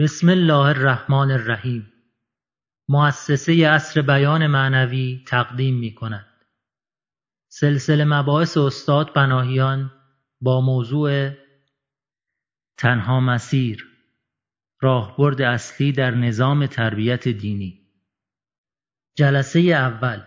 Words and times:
بسم 0.00 0.28
الله 0.28 0.66
الرحمن 0.66 1.30
الرحیم. 1.30 1.92
مؤسسه 2.88 3.68
عصر 3.68 4.02
بیان 4.02 4.46
معنوی 4.46 5.24
تقدیم 5.26 5.74
می 5.74 5.94
کند 5.94 6.26
سلسله 7.48 8.04
مباحث 8.04 8.56
استاد 8.56 9.12
پناهیان 9.12 9.90
با 10.40 10.60
موضوع 10.60 11.30
تنها 12.78 13.20
مسیر 13.20 13.86
راهبرد 14.80 15.42
اصلی 15.42 15.92
در 15.92 16.10
نظام 16.10 16.66
تربیت 16.66 17.28
دینی. 17.28 17.80
جلسه 19.14 19.60
اول. 19.60 20.22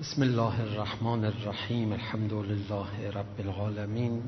بسم 0.00 0.22
الله 0.22 0.60
الرحمن 0.60 1.24
الرحیم. 1.24 1.92
الحمد 1.92 2.32
لله 2.32 3.10
رب 3.10 3.40
العالمین. 3.40 4.22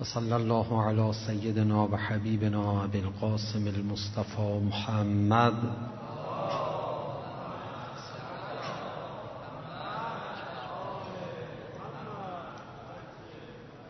و 0.00 0.04
صلی 0.04 0.32
الله 0.32 0.82
علی 0.82 1.12
سیدنا 1.12 1.88
و 1.88 1.96
حبیبنا 1.96 2.82
ابی 2.82 3.00
القاسم 3.00 3.66
المصطفى 3.66 4.60
محمد. 4.60 5.54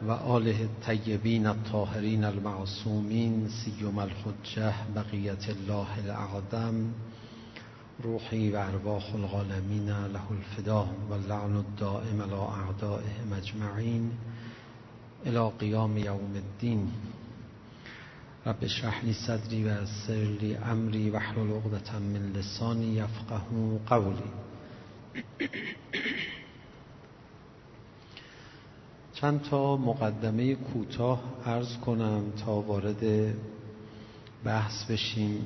و 0.07 0.11
آله 0.11 0.61
الطیبین 0.61 1.47
الطاهرین 1.47 2.25
المعصومین 2.25 3.49
سیم 3.49 3.99
الحجه 3.99 4.75
بقیت 4.95 5.49
الله 5.49 5.87
الاعظم 6.05 6.95
روحی 8.03 8.51
و 8.51 8.57
ارواح 8.57 9.17
له 10.13 10.33
الفدا 10.33 10.89
و 11.11 11.13
اللعن 11.13 11.57
الدائم 11.57 12.23
على 12.23 12.35
اعدائه 12.35 13.25
مجمعین 13.31 14.11
الى 15.27 15.51
قیام 15.59 15.97
یوم 15.97 16.35
الدین. 16.35 16.89
رب 18.47 18.57
اشرح 18.63 19.05
لی 19.05 19.13
صدری 19.13 19.65
و 19.65 19.83
یسر 19.83 20.13
لی 20.41 20.57
امری 20.57 21.11
واحلل 21.11 21.51
عقدة 21.51 21.99
من 21.99 22.33
لسانی 22.33 22.87
یفقه 22.87 23.41
قولی. 23.87 24.31
چند 29.15 29.43
تا 29.43 29.77
مقدمه 29.77 30.55
کوتاه 30.55 31.23
عرض 31.47 31.77
کنم 31.77 32.33
تا 32.45 32.53
وارد 32.53 33.35
بحث 34.45 34.85
بشیم. 34.85 35.45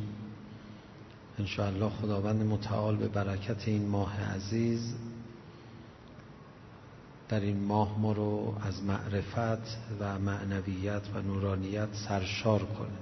انشاءالله 1.38 1.90
خداوند 1.90 2.42
متعال 2.42 2.96
به 2.96 3.08
برکت 3.08 3.68
این 3.68 3.86
ماه 3.88 4.34
عزیز 4.34 4.94
در 7.28 7.40
این 7.40 7.64
ماه 7.64 7.98
ما 7.98 8.12
رو 8.12 8.56
از 8.60 8.82
معرفت 8.82 9.78
و 10.00 10.18
معنویت 10.18 11.02
و 11.14 11.22
نورانیت 11.22 11.88
سرشار 12.08 12.64
کنه. 12.64 12.98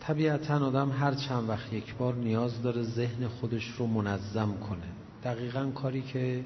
طبیعتا 0.00 0.66
آدم 0.66 0.90
هر 0.90 1.14
چند 1.14 1.48
وقت 1.48 1.72
یک 1.72 1.94
بار 1.94 2.14
نیاز 2.14 2.62
داره 2.62 2.82
ذهن 2.82 3.28
خودش 3.28 3.74
رو 3.78 3.86
منظم 3.86 4.54
کنه. 4.68 4.88
دقیقا 5.24 5.70
کاری 5.70 6.02
که 6.02 6.44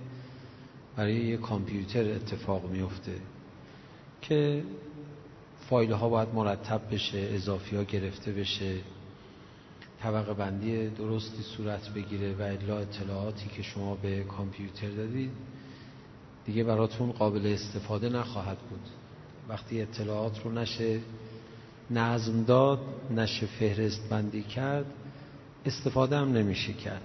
برای 0.97 1.15
یه 1.15 1.37
کامپیوتر 1.37 2.05
اتفاق 2.11 2.71
میفته 2.71 3.15
که 4.21 4.65
فایل 5.71 5.93
ها 5.93 6.09
باید 6.09 6.29
مرتب 6.35 6.81
بشه 6.95 7.19
اضافی 7.19 7.77
ها 7.77 7.83
گرفته 7.83 8.33
بشه. 8.33 8.75
طبقه 10.03 10.35
بندی 10.35 10.89
درستی 10.89 11.43
صورت 11.43 11.89
بگیره 11.89 12.35
و 12.35 12.43
الا 12.43 12.79
اطلاعاتی 12.79 13.49
که 13.49 13.63
شما 13.63 13.95
به 13.95 14.25
کامپیوتر 14.25 14.91
دادید 14.91 15.31
دیگه 16.47 16.65
براتون 16.65 17.13
قابل 17.13 17.47
استفاده 17.47 18.09
نخواهد 18.09 18.59
بود. 18.59 18.81
وقتی 19.49 19.83
اطلاعات 19.83 20.45
رو 20.45 20.53
نشه 20.53 21.01
نظم 21.91 22.45
داد 22.45 22.81
نشه 23.11 23.47
فهرست 23.47 24.09
بندی 24.09 24.43
کرد 24.43 24.87
استفاده 25.67 26.17
هم 26.17 26.33
نمیشه 26.33 26.73
کرد. 26.73 27.03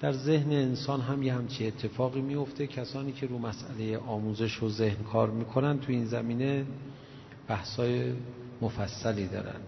در 0.00 0.12
ذهن 0.12 0.52
انسان 0.52 1.00
هم 1.00 1.22
یه 1.22 1.34
همچی 1.34 1.66
اتفاقی 1.66 2.20
میفته. 2.20 2.66
کسانی 2.66 3.12
که 3.12 3.26
رو 3.26 3.38
مسئله 3.38 3.98
آموزش 3.98 4.62
و 4.62 4.68
ذهن 4.68 5.04
کار 5.04 5.30
می‌کنن 5.30 5.78
تو 5.78 5.92
این 5.92 6.06
زمینه 6.06 6.66
بحثای 7.48 8.12
مفصلی 8.60 9.26
دارن. 9.26 9.60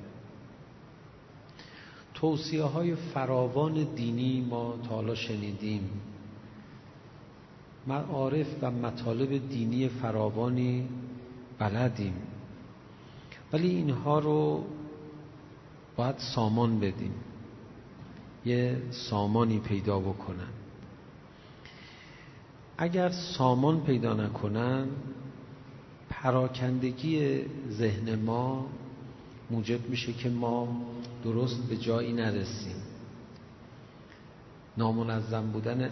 توصیه 2.20 2.62
های 2.62 2.94
فراوان 2.94 3.94
دینی 3.94 4.46
ما 4.50 4.74
تا 4.88 4.94
حالا 4.94 5.14
شنیدیم. 5.14 5.90
معارف 7.86 8.46
و 8.62 8.70
مطالب 8.70 9.48
دینی 9.48 9.88
فراوانی 9.88 10.88
بلدیم. 11.58 12.14
ولی 13.52 13.68
اینها 13.68 14.18
رو 14.18 14.64
باید 15.96 16.18
سامان 16.34 16.80
بدیم. 16.80 17.14
یه 18.44 18.82
سامانی 18.90 19.58
پیدا 19.58 20.00
بکنن. 20.00 20.52
اگر 22.78 23.08
سامان 23.08 23.80
پیدا 23.80 24.14
نکنن 24.14 24.88
پراکندگی 26.10 27.40
ذهن 27.70 28.14
ما 28.14 28.66
موجب 29.50 29.90
میشه 29.90 30.12
که 30.12 30.28
ما 30.28 30.68
درست 31.24 31.68
به 31.68 31.76
جایی 31.76 32.12
نرسیم. 32.12 32.76
نامنظم 34.76 35.50
بودن 35.52 35.90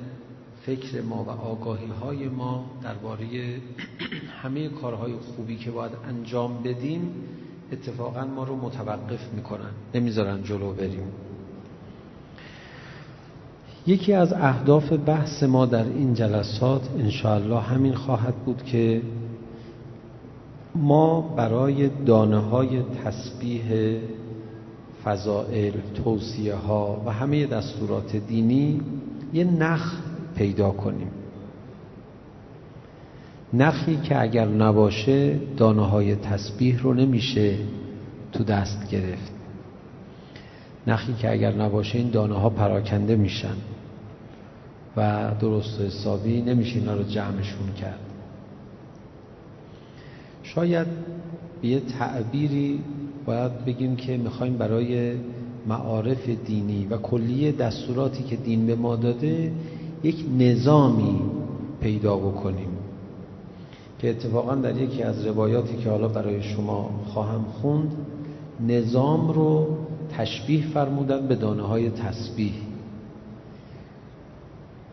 فکر 0.62 1.02
ما 1.02 1.24
و 1.24 1.30
آگاهی 1.30 1.86
های 1.86 2.28
ما 2.28 2.70
درباره 2.82 3.26
همه 4.42 4.68
کارهای 4.68 5.14
خوبی 5.14 5.56
که 5.56 5.70
باید 5.70 5.92
انجام 6.08 6.62
بدیم 6.62 7.14
اتفاقا 7.72 8.24
ما 8.24 8.44
رو 8.44 8.56
متوقف 8.56 9.32
می‌کنن. 9.34 9.70
نمی‌ذارن 9.94 10.42
جلو 10.42 10.72
بریم. 10.72 11.12
یکی 13.86 14.12
از 14.12 14.32
اهداف 14.32 14.92
بحث 14.92 15.42
ما 15.42 15.66
در 15.66 15.84
این 15.84 16.14
جلسات 16.14 16.88
انشاءالله 16.98 17.60
همین 17.60 17.94
خواهد 17.94 18.34
بود 18.34 18.64
که 18.64 19.02
ما 20.76 21.20
برای 21.20 21.88
دانه 21.88 22.38
های 22.38 22.82
تسبیح 23.04 23.98
فضائل 25.04 25.72
توصیه 26.04 26.54
ها 26.54 27.03
و 27.06 27.12
همه 27.12 27.47
دستورات 27.47 28.16
دینی 28.16 28.81
یه 29.32 29.44
نخ 29.44 29.94
پیدا 30.36 30.70
کنیم. 30.70 31.10
نخی 33.53 33.97
که 33.97 34.22
اگر 34.22 34.48
نباشه 34.48 35.41
دانه 35.56 35.86
های 35.86 36.16
تسبیح 36.16 36.82
رو 36.82 36.94
نمیشه 36.94 37.56
تو 38.32 38.44
دست 38.44 38.91
گرفت. 38.91 39.32
نخی 40.86 41.15
که 41.15 41.32
اگر 41.32 41.53
نباشه 41.53 41.98
این 41.98 42.10
دانه 42.10 42.34
ها 42.34 42.50
پراکنده 42.50 43.16
میشن 43.16 43.56
و 44.97 45.31
درست 45.41 45.81
حسابی 45.81 46.42
نمیشه 46.42 46.78
اینا 46.78 46.94
رو 46.94 47.03
جمعشون 47.03 47.72
کرد. 47.81 48.05
شاید 50.56 50.86
به 51.62 51.68
یه 51.68 51.80
تعبیری 51.80 52.80
باید 53.26 53.64
بگیم 53.64 53.96
که 53.96 54.16
می‌خوایم 54.16 54.56
برای 54.56 55.12
معارف 55.66 56.28
دینی 56.28 56.86
و 56.90 56.96
کلیه 56.96 57.52
دستوراتی 57.52 58.22
که 58.22 58.36
دین 58.36 58.66
به 58.66 58.74
ما 58.74 58.96
داده 58.96 59.52
یک 60.02 60.24
نظامی 60.38 61.20
پیدا 61.80 62.16
بکنیم 62.16 62.68
که 63.98 64.10
اتفاقا 64.10 64.54
در 64.54 64.76
یکی 64.76 65.02
از 65.02 65.26
روایاتی 65.26 65.76
که 65.76 65.90
حالا 65.90 66.08
برای 66.08 66.42
شما 66.42 66.90
خواهم 67.06 67.44
خوند 67.44 67.92
نظام 68.66 69.28
رو 69.28 69.76
تشبیه 70.18 70.66
فرمودن 70.66 71.26
به 71.26 71.34
دانه 71.34 71.62
های 71.62 71.90
تسبیح. 71.90 72.52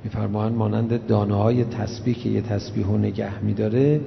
میفرمایند 0.03 0.55
مانند 0.55 1.05
دانه 1.05 1.35
های 1.35 1.63
تسبیح 1.63 2.15
که 2.15 2.29
یه 2.29 2.41
تسبیح 2.41 2.87
رو 2.87 2.97
نگه 2.97 3.43
میداره 3.43 4.01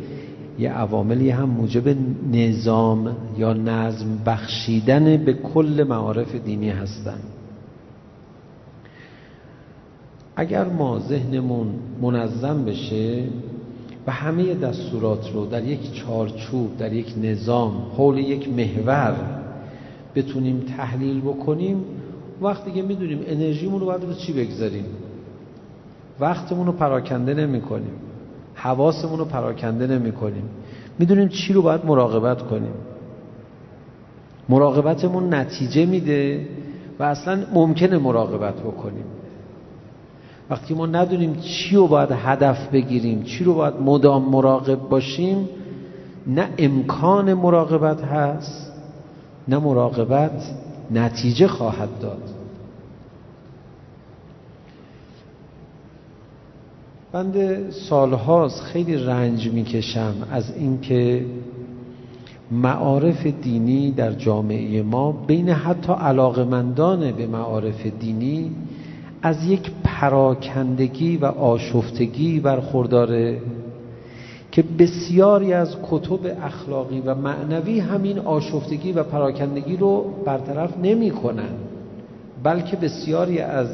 یه 0.58 0.73
عواملی 0.73 1.31
هم 1.31 1.49
موجب 1.49 1.97
نظام 2.32 3.17
یا 3.38 3.53
نظم 3.53 4.06
بخشیدن 4.26 5.17
به 5.17 5.32
کل 5.32 5.85
معارف 5.88 6.35
دینی 6.35 6.70
هستن. 6.70 7.19
اگر 10.37 10.64
ما 10.64 10.99
ذهنمون 10.99 11.67
منظم 12.03 12.64
بشه 12.64 13.25
و 14.06 14.12
همه 14.12 14.55
دستورات 14.55 15.32
رو 15.32 15.47
در 15.47 15.64
یک 15.64 15.93
چارچوب 15.93 16.76
در 16.79 16.93
یک 16.93 17.14
نظام 17.23 17.73
حول 17.97 18.19
یک 18.19 18.49
محور 18.49 19.14
بتونیم 20.14 20.61
تحلیل 20.76 21.20
بکنیم 21.20 21.85
وقتی 22.43 22.73
که 22.73 22.82
می‌دونیم 22.82 23.20
انرژیمون 23.26 23.81
رو 23.81 23.87
باید 23.87 24.05
رو 24.05 24.14
چی 24.14 24.32
بگذاریم؟ 24.32 24.85
وقتمون 26.20 26.67
رو 26.67 26.73
پراکنده 26.73 27.35
نمی 27.35 27.61
کنیم 27.61 28.06
حواسمون 28.56 29.19
رو 29.19 29.25
پراکنده 29.25 29.87
نمی 29.87 30.12
کنیم 30.12 30.49
می‌دونیم 30.99 31.29
چی 31.29 31.53
رو 31.53 31.62
باید 31.62 31.85
مراقبت 31.85 32.43
کنیم. 32.43 32.75
مراقبتمون 34.49 35.35
نتیجه 35.35 35.87
میده 35.87 36.49
و 36.99 37.03
اصلا 37.03 37.43
ممکنه 37.55 37.99
مراقبت 37.99 38.55
بکنیم. 38.55 39.05
وقتی 40.50 40.75
ما 40.75 40.87
ندونیم 40.87 41.35
چی 41.35 41.76
رو 41.76 41.87
باید 41.87 42.12
هدف 42.12 42.69
بگیریم 42.69 43.23
چی 43.23 43.44
رو 43.44 43.55
باید 43.55 43.75
مدام 43.75 44.31
مراقب 44.31 44.88
باشیم 44.88 45.49
نه 46.26 46.49
امکان 46.59 47.35
مراقبت 47.35 48.05
هست 48.05 48.73
نه 49.49 49.59
مراقبت 49.59 50.43
نتیجه 50.91 51.49
خواهد 51.49 51.99
داد. 52.00 52.36
بنده 57.17 57.71
سالهاست 57.71 58.63
خیلی 58.63 58.97
رنج 58.97 59.49
می‌کشم 59.53 60.15
از 60.31 60.57
اینکه 60.57 61.25
معارف 62.51 63.27
دینی 63.27 63.91
در 63.91 64.13
جامعه 64.13 64.83
ما 64.83 65.13
بین 65.13 65.49
حتی 65.49 65.93
علاقمندان 65.93 67.13
به 67.13 67.27
معارف 67.27 67.87
دینی 67.87 68.51
از 69.23 69.45
یک 69.45 69.71
پراکندگی 69.85 71.17
و 71.17 71.25
آشفتگی 71.25 72.41
برخورداره 72.41 73.41
که 74.53 74.65
بسیاری 74.79 75.53
از 75.53 75.77
کتب 75.91 76.21
اخلاقی 76.43 77.01
و 77.01 77.15
معنوی 77.15 77.81
همین 77.81 78.19
آشفتگی 78.19 78.93
و 78.93 79.03
پراکندگی 79.03 79.77
رو 79.77 80.05
برطرف 80.25 80.79
نمی 80.83 81.11
کنن 81.11 81.55
بلکه 82.43 82.77
بسیاری 82.77 83.39
از 83.39 83.69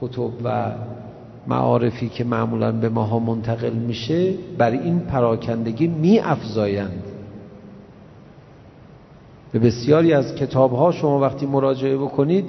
کتب 0.00 0.30
و 0.44 0.72
معارفی 1.46 2.08
که 2.08 2.24
معمولا 2.24 2.72
به 2.72 2.88
ماها 2.88 3.18
منتقل 3.18 3.72
میشه 3.72 4.34
بر 4.58 4.70
این 4.70 4.98
پراکندگی 4.98 5.86
می 5.86 6.18
افزایند 6.18 7.02
به 9.52 9.58
بسیاری 9.58 10.12
از 10.12 10.34
کتاب 10.34 10.72
ها 10.72 10.92
شما 10.92 11.20
وقتی 11.20 11.46
مراجعه 11.46 11.96
بکنید 11.96 12.44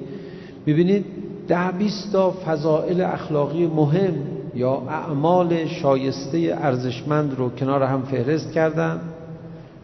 می‌بینید 0.65 1.05
ده 1.47 1.71
بیست 1.71 2.11
تا 2.11 2.31
فضائل 2.45 3.01
اخلاقی 3.01 3.67
مهم 3.67 4.13
یا 4.55 4.81
اعمال 4.89 5.65
شایسته 5.65 6.57
ارزشمند 6.61 7.35
رو 7.37 7.49
کنار 7.49 7.83
هم 7.83 8.01
فهرست 8.01 8.51
کردن 8.51 8.99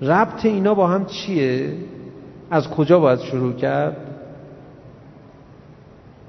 ربط 0.02 0.46
اینا 0.46 0.74
با 0.74 0.88
هم 0.88 1.06
چیه؟ 1.06 1.74
از 2.52 2.70
کجا 2.70 3.00
باید 3.00 3.20
شروع 3.20 3.54
کرد؟ 3.54 4.11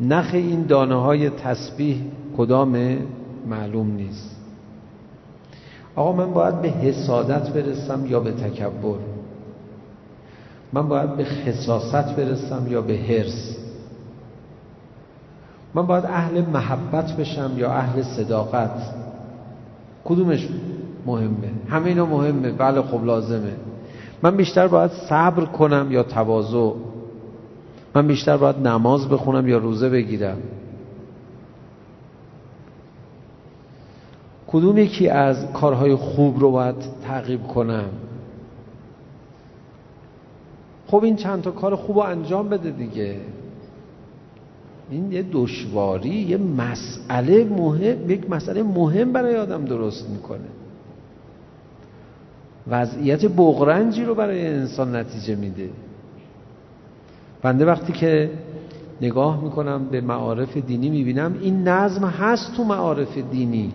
نخ 0.03 0.31
این 0.33 0.67
دانه 0.67 1.03
های 1.03 1.31
تسبیح 1.31 2.01
کدام 2.37 2.99
معلوم 3.47 3.91
نیست. 3.91 4.37
آقا 5.97 6.13
من 6.13 6.33
باید 6.33 6.63
به 6.63 6.69
حسادت 6.69 7.51
برسم 7.51 8.07
یا 8.07 8.21
به 8.21 8.33
تکبر؟ 8.33 8.99
من 10.73 10.89
باید 10.89 11.17
به 11.17 11.25
خصاست 11.25 12.17
برسم 12.17 12.67
یا 12.69 12.81
به 12.81 12.97
حرس 12.97 13.57
من 15.75 15.87
باید 15.87 16.05
اهل 16.05 16.47
محبت 16.47 17.17
بشم 17.17 17.51
یا 17.57 17.73
اهل 17.73 18.03
صداقت؟ 18.03 18.95
کدومش 20.05 20.49
مهمه؟ 21.07 21.51
همه 21.69 21.87
اینا 21.87 22.07
مهمه. 22.07 22.53
بله 22.53 22.83
خب 22.83 23.05
لازمه. 23.05 23.53
من 24.23 24.37
بیشتر 24.37 24.69
باید 24.69 24.91
صبر 24.91 25.45
کنم 25.45 25.87
یا 25.91 26.03
تواضع؟ 26.03 26.73
من 27.95 28.07
بیشتر 28.07 28.37
باید 28.37 28.57
نماز 28.57 29.09
بخونم 29.09 29.49
یا 29.49 29.59
روزه 29.59 29.89
بگیرم. 29.89 30.39
کدوم 34.47 34.79
یکی 34.79 35.09
از 35.09 35.53
کارهای 35.53 35.95
خوب 35.95 36.41
رو 36.41 36.51
باید 36.51 36.77
تعقیب 37.05 37.43
کنم؟ 37.43 37.89
خب 40.87 41.05
این 41.05 41.17
چند 41.17 41.43
تا 41.43 41.51
کار 41.51 41.77
خوب 41.77 41.97
رو 41.97 42.03
انجام 42.03 42.49
بده 42.49 42.71
دیگه. 42.71 43.17
این 44.91 45.13
یه 45.13 45.25
دشواری 45.33 46.09
یه 46.09 46.37
مسئله 46.37 47.45
مهم 47.45 48.11
یک 48.11 48.31
مسئله 48.31 48.63
مهم 48.63 49.13
برای 49.13 49.37
آدم 49.37 49.65
درست 49.65 50.11
می‌کنه. 50.11 50.49
وضعیت 52.69 53.27
بغرنجی 53.27 54.05
رو 54.05 54.15
برای 54.15 54.47
انسان 54.47 54.97
نتیجه 54.97 55.37
میده. 55.37 55.71
بنده 57.43 57.65
وقتی 57.67 57.93
که 57.93 58.31
نگاه 59.01 59.45
می‌کنم 59.45 59.85
به 59.91 60.01
معارف 60.01 60.57
دینی 60.57 60.91
می‌بینم 60.91 61.35
این 61.41 61.69
نظم 61.69 62.05
هست 62.05 62.57
تو 62.57 62.65
معارف 62.65 63.19
دینی 63.19 63.73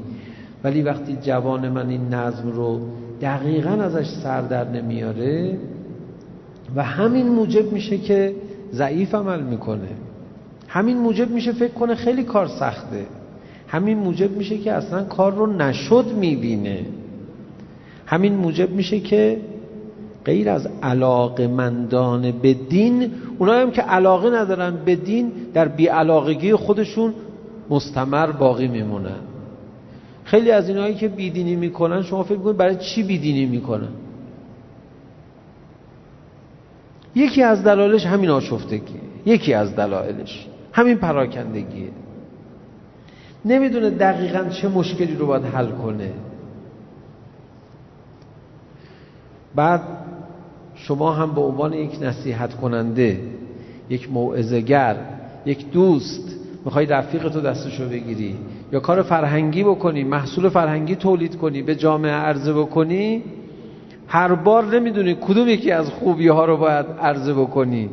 ولی 0.63 0.81
وقتی 0.81 1.17
جوان 1.21 1.69
من 1.69 1.89
این 1.89 2.13
نظم 2.13 2.51
رو 2.51 2.79
دقیقا 3.21 3.69
ازش 3.69 4.09
سر 4.23 4.41
در 4.41 4.69
نمیاره 4.69 5.57
و 6.75 6.83
همین 6.83 7.27
موجب 7.27 7.71
میشه 7.73 7.97
که 7.97 8.35
ضعیف 8.73 9.15
عمل 9.15 9.41
می‌کنه. 9.41 9.89
همین 10.67 10.97
موجب 10.97 11.29
میشه 11.31 11.51
فکر 11.51 11.73
کنه 11.73 11.95
خیلی 11.95 12.23
کار 12.23 12.47
سخته. 12.47 13.05
همین 13.67 13.97
موجب 13.97 14.37
میشه 14.37 14.57
که 14.57 14.73
اصلا 14.73 15.03
کار 15.03 15.33
رو 15.33 15.53
نشد 15.53 16.05
می‌بینه. 16.19 16.85
همین 18.05 18.35
موجب 18.35 18.71
میشه 18.71 18.99
که 18.99 19.41
غیر 20.27 20.49
از 20.49 20.67
علاقه 20.83 21.47
مندان 21.47 22.31
به 22.31 22.53
دین 22.53 23.11
اونایی 23.37 23.61
هم 23.61 23.71
که 23.71 23.81
علاقه 23.81 24.29
ندارن 24.29 24.75
به 24.85 24.95
دین 24.95 25.31
در 25.53 25.67
بیعلاقگی 25.67 26.55
خودشون 26.55 27.13
مستمر 27.69 28.31
باقی 28.31 28.67
میمونن. 28.67 29.19
خیلی 30.23 30.51
از 30.51 30.69
اینایی 30.69 30.95
که 30.95 31.07
بیدینی 31.07 31.55
می‌کنن 31.55 32.03
شما 32.03 32.23
فکر 32.23 32.37
کنید 32.37 32.57
برای 32.57 32.75
چی 32.75 33.03
بیدینی 33.03 33.45
می‌کنن؟ 33.45 33.87
یکی 37.15 37.43
از 37.43 37.63
دلایلش 37.63 38.05
همین 38.05 38.29
آشفتگیه 38.29 39.01
یکی 39.25 39.53
از 39.53 39.75
دلایلش 39.75 40.47
همین 40.73 40.97
پراکندگیه 40.97 41.89
نمی‌دونه 43.45 43.89
دقیقا 43.89 44.49
چه 44.49 44.67
مشکلی 44.67 45.15
رو 45.15 45.27
باید 45.27 45.43
حل 45.43 45.71
کنه. 45.71 46.11
بعد 49.55 49.81
شما 50.87 51.11
هم 51.11 51.35
به 51.35 51.41
عنوان 51.41 51.73
یک 51.73 51.97
نصیحت 52.01 52.53
کننده 52.53 53.19
یک 53.89 54.11
موعظه‌گر 54.11 54.95
یک 55.45 55.71
دوست 55.71 56.35
می‌خوای 56.65 56.85
رفیق 56.85 57.29
تو 57.29 57.41
دستشو 57.41 57.89
بگیری 57.89 58.35
یا 58.71 58.79
کار 58.79 59.01
فرهنگی 59.01 59.63
بکنی 59.63 60.03
محصول 60.03 60.49
فرهنگی 60.49 60.95
تولید 60.95 61.35
کنی 61.37 61.61
به 61.61 61.75
جامعه 61.75 62.11
عرضه 62.11 62.53
بکنی 62.53 63.23
هر 64.07 64.35
بار 64.35 64.65
نمی‌دونی 64.65 65.15
کدوم 65.15 65.47
یکی 65.47 65.71
از 65.71 65.89
خوبی 65.89 66.27
ها 66.27 66.45
رو 66.45 66.57
باید 66.57 66.85
عرضه 67.01 67.33
بکنی. 67.33 67.89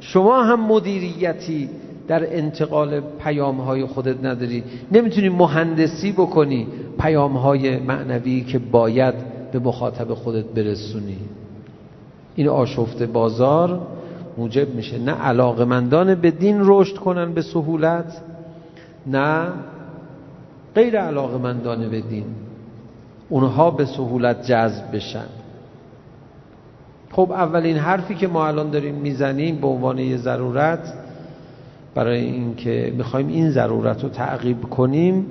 شما 0.00 0.42
هم 0.42 0.66
مدیریتی 0.66 1.68
در 2.08 2.36
انتقال 2.36 3.00
پیام 3.00 3.60
های 3.60 3.84
خودت 3.84 4.24
نداری. 4.24 4.64
نمی‌تونی 4.92 5.28
مهندسی 5.28 6.12
بکنی 6.12 6.66
پیام 7.00 7.36
های 7.36 7.76
معنوی 7.76 8.40
که 8.40 8.58
باید 8.58 9.14
به 9.52 9.58
مخاطب 9.58 10.14
خودت 10.14 10.44
برسونی. 10.44 11.18
این 12.34 12.48
آشفت 12.48 13.02
بازار 13.02 13.80
موجب 14.38 14.74
میشه. 14.74 14.98
نه 14.98 15.12
علاقمندان 15.12 16.14
به 16.14 16.30
دین 16.30 16.58
رشد 16.60 16.96
کنن 16.96 17.32
به 17.32 17.42
سهولت 17.42 18.22
نه 19.06 19.46
غیر 20.74 21.00
علاقمندان 21.00 21.88
به 21.88 22.00
دین. 22.00 22.24
اونها 23.28 23.70
به 23.70 23.84
سهولت 23.84 24.46
جذب 24.46 24.96
بشن. 24.96 25.26
خب 27.12 27.32
اولین 27.32 27.76
حرفی 27.76 28.14
که 28.14 28.28
ما 28.28 28.46
الان 28.46 28.70
داریم 28.70 28.94
می‌زنیم 28.94 29.56
به 29.56 29.66
عنوان 29.66 29.98
یه 29.98 30.16
ضرورت 30.16 30.94
برای 31.94 32.20
اینکه 32.20 32.92
می‌خوایم 32.96 33.28
این 33.28 33.50
ضرورت 33.50 34.02
رو 34.02 34.08
تعقیب 34.08 34.62
کنیم 34.62 35.26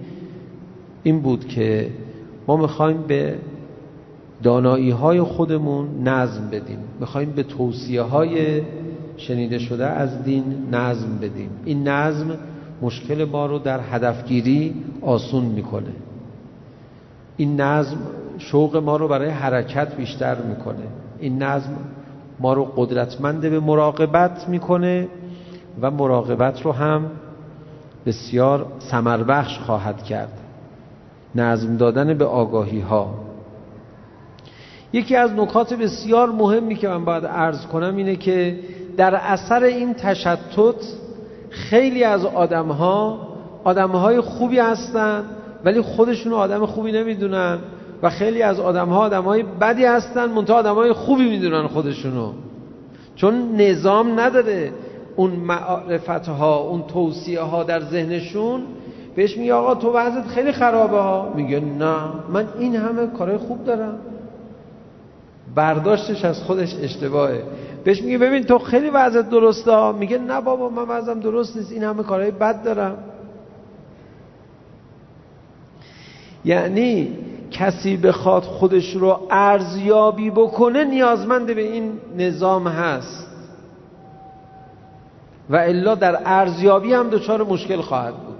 این 1.03 1.21
بود 1.21 1.47
که 1.47 1.89
ما 2.47 2.57
می‌خوایم 2.57 3.03
به 3.07 3.35
دانایی 4.43 4.91
های 4.91 5.21
خودمون 5.21 6.07
نظم 6.07 6.49
بدیم. 6.49 6.79
می‌خوایم 6.99 7.31
به 7.31 7.43
توصیه 7.43 8.01
های 8.01 8.61
شنیده 9.17 9.59
شده 9.59 9.85
از 9.87 10.23
دین 10.23 10.43
نظم 10.71 11.17
بدیم. 11.21 11.49
این 11.65 11.87
نظم 11.87 12.37
مشکل 12.81 13.25
ما 13.25 13.45
رو 13.45 13.59
در 13.59 13.79
هدفگیری 13.91 14.75
آسون 15.01 15.43
می‌کنه. 15.45 15.93
این 17.37 17.61
نظم 17.61 17.97
شوق 18.37 18.77
ما 18.77 18.97
رو 18.97 19.07
برای 19.07 19.29
حرکت 19.29 19.95
بیشتر 19.95 20.35
می‌کنه. 20.41 20.87
این 21.19 21.43
نظم 21.43 21.71
ما 22.39 22.53
رو 22.53 22.65
قدرتمند 22.65 23.41
به 23.41 23.59
مراقبت 23.59 24.49
می‌کنه 24.49 25.07
و 25.81 25.91
مراقبت 25.91 26.61
رو 26.61 26.71
هم 26.71 27.05
بسیار 28.05 28.65
سمربخش 28.79 29.59
خواهد 29.59 30.03
کرد. 30.03 30.39
نظم 31.35 31.77
دادن 31.77 32.13
به 32.13 32.25
آگاهی 32.25 32.79
ها 32.79 33.28
یکی 34.93 35.15
از 35.15 35.33
نکات 35.33 35.73
بسیار 35.73 36.29
مهمی 36.29 36.75
که 36.75 36.87
من 36.87 37.05
باید 37.05 37.25
عرض 37.25 37.65
کنم 37.65 37.95
اینه 37.95 38.15
که 38.15 38.59
در 38.97 39.15
اثر 39.15 39.63
این 39.63 39.93
تشتت 39.93 40.93
خیلی 41.49 42.03
از 42.03 42.25
آدم 42.25 42.67
ها 42.67 43.27
آدم 43.63 43.89
های 43.89 44.21
خوبی 44.21 44.59
هستن 44.59 45.23
ولی 45.65 45.81
خودشون 45.81 46.33
آدم 46.33 46.65
خوبی 46.65 46.91
نمی‌دونن 46.91 47.59
و 48.03 48.09
خیلی 48.09 48.41
از 48.41 48.59
آدم 48.59 48.89
ها 48.89 48.99
آدم 48.99 49.23
های 49.23 49.43
بدی 49.43 49.85
هستن 49.85 50.29
منتها 50.29 50.55
آدم 50.55 50.75
های 50.75 50.93
خوبی 50.93 51.29
می‌دونن 51.29 51.67
خودشونو 51.67 52.31
چون 53.15 53.55
نظام 53.55 54.19
نداره 54.19 54.71
اون 55.15 55.31
معرفت 55.31 56.27
ها 56.27 56.57
اون 56.57 56.83
توصیه 56.83 57.41
ها 57.41 57.63
در 57.63 57.81
ذهنشون. 57.81 58.61
بهش 59.15 59.37
میگه 59.37 59.53
آقا 59.53 59.75
تو 59.75 59.93
وضعت 59.93 60.27
خیلی 60.27 60.51
خرابه 60.51 60.97
ها. 60.97 61.33
میگه 61.35 61.59
نه 61.59 61.95
من 62.33 62.47
این 62.59 62.75
همه 62.75 63.07
کارهای 63.07 63.37
خوب 63.37 63.65
دارم. 63.65 63.99
برداشتش 65.55 66.25
از 66.25 66.43
خودش 66.43 66.75
اشتباهه. 66.81 67.43
بهش 67.83 68.01
میگه 68.01 68.17
ببین 68.17 68.43
تو 68.43 68.59
خیلی 68.59 68.89
وضعت 68.89 69.29
درسته 69.29 69.91
میگه 69.91 70.17
نه 70.17 70.41
بابا 70.41 70.69
من 70.69 70.83
وضعم 70.87 71.19
درست 71.19 71.57
نیست. 71.57 71.71
این 71.71 71.83
همه 71.83 72.03
کارهای 72.03 72.31
بد 72.31 72.63
دارم. 72.63 72.97
یعنی 76.45 77.17
کسی 77.51 77.97
بخواد 77.97 78.43
خودش 78.43 78.95
رو 78.95 79.19
ارزیابی 79.31 80.29
بکنه 80.29 80.83
نیازمند 80.83 81.55
به 81.55 81.61
این 81.61 81.91
نظام 82.17 82.67
هست. 82.67 83.27
و 85.49 85.55
الا 85.55 85.95
در 85.95 86.19
ارزیابی 86.25 86.93
هم 86.93 87.09
دچار 87.09 87.43
مشکل 87.43 87.81
خواهد 87.81 88.13
بود. 88.13 88.35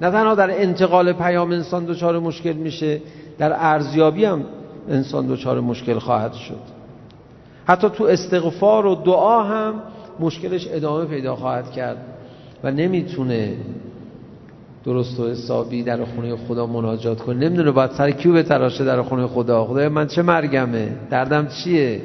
نه 0.00 0.10
تنها 0.10 0.34
در 0.34 0.60
انتقال 0.62 1.12
پیام 1.12 1.52
انسان 1.52 1.84
دچار 1.84 2.18
مشکل 2.18 2.52
میشه 2.52 3.00
در 3.38 3.52
ارزیابی 3.56 4.24
هم 4.24 4.44
انسان 4.88 5.26
دچار 5.26 5.60
مشکل 5.60 5.98
خواهد 5.98 6.32
شد. 6.32 6.60
حتی 7.66 7.88
تو 7.88 8.04
استغفار 8.04 8.86
و 8.86 8.94
دعا 8.94 9.42
هم 9.42 9.74
مشکلش 10.20 10.68
ادامه 10.70 11.04
پیدا 11.04 11.36
خواهد 11.36 11.70
کرد 11.70 11.96
و 12.64 12.70
نمی‌تونه 12.70 13.56
درست 14.84 15.20
و 15.20 15.28
حسابی 15.28 15.82
در 15.82 16.04
خونه 16.04 16.36
خدا 16.36 16.66
مناجات 16.66 17.20
کنه. 17.20 17.36
نمی‌دونه 17.36 17.70
باید 17.70 17.90
سر 17.90 18.10
کیو 18.10 18.32
به 18.32 18.42
تراشه 18.42 18.84
در 18.84 19.02
خونه 19.02 19.26
خدا. 19.26 19.64
خدای 19.64 19.88
من 19.88 20.06
چه 20.06 20.22
مرگمه؟ 20.22 20.92
دردم 21.10 21.48
چیه؟ 21.48 22.02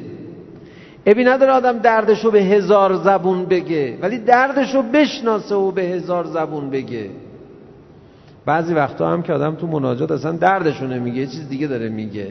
ابی 1.05 1.23
نداره 1.23 1.51
آدم 1.51 1.77
دردشو 1.77 2.31
به 2.31 2.41
هزار 2.41 2.93
زبون 2.93 3.45
بگه 3.45 3.97
ولی 4.01 4.17
دردشو 4.17 4.81
بشناسه 4.81 5.55
و 5.55 5.71
به 5.71 5.81
هزار 5.81 6.25
زبون 6.25 6.69
بگه. 6.69 7.09
بعضی 8.45 8.73
وقتا 8.73 9.09
هم 9.09 9.21
که 9.21 9.33
آدم 9.33 9.55
تو 9.55 9.67
مناجات 9.67 10.11
اصلا 10.11 10.31
دردشو 10.31 10.87
نمیگه 10.87 11.27
چیز 11.27 11.49
دیگه 11.49 11.67
داره 11.67 11.89
میگه. 11.89 12.27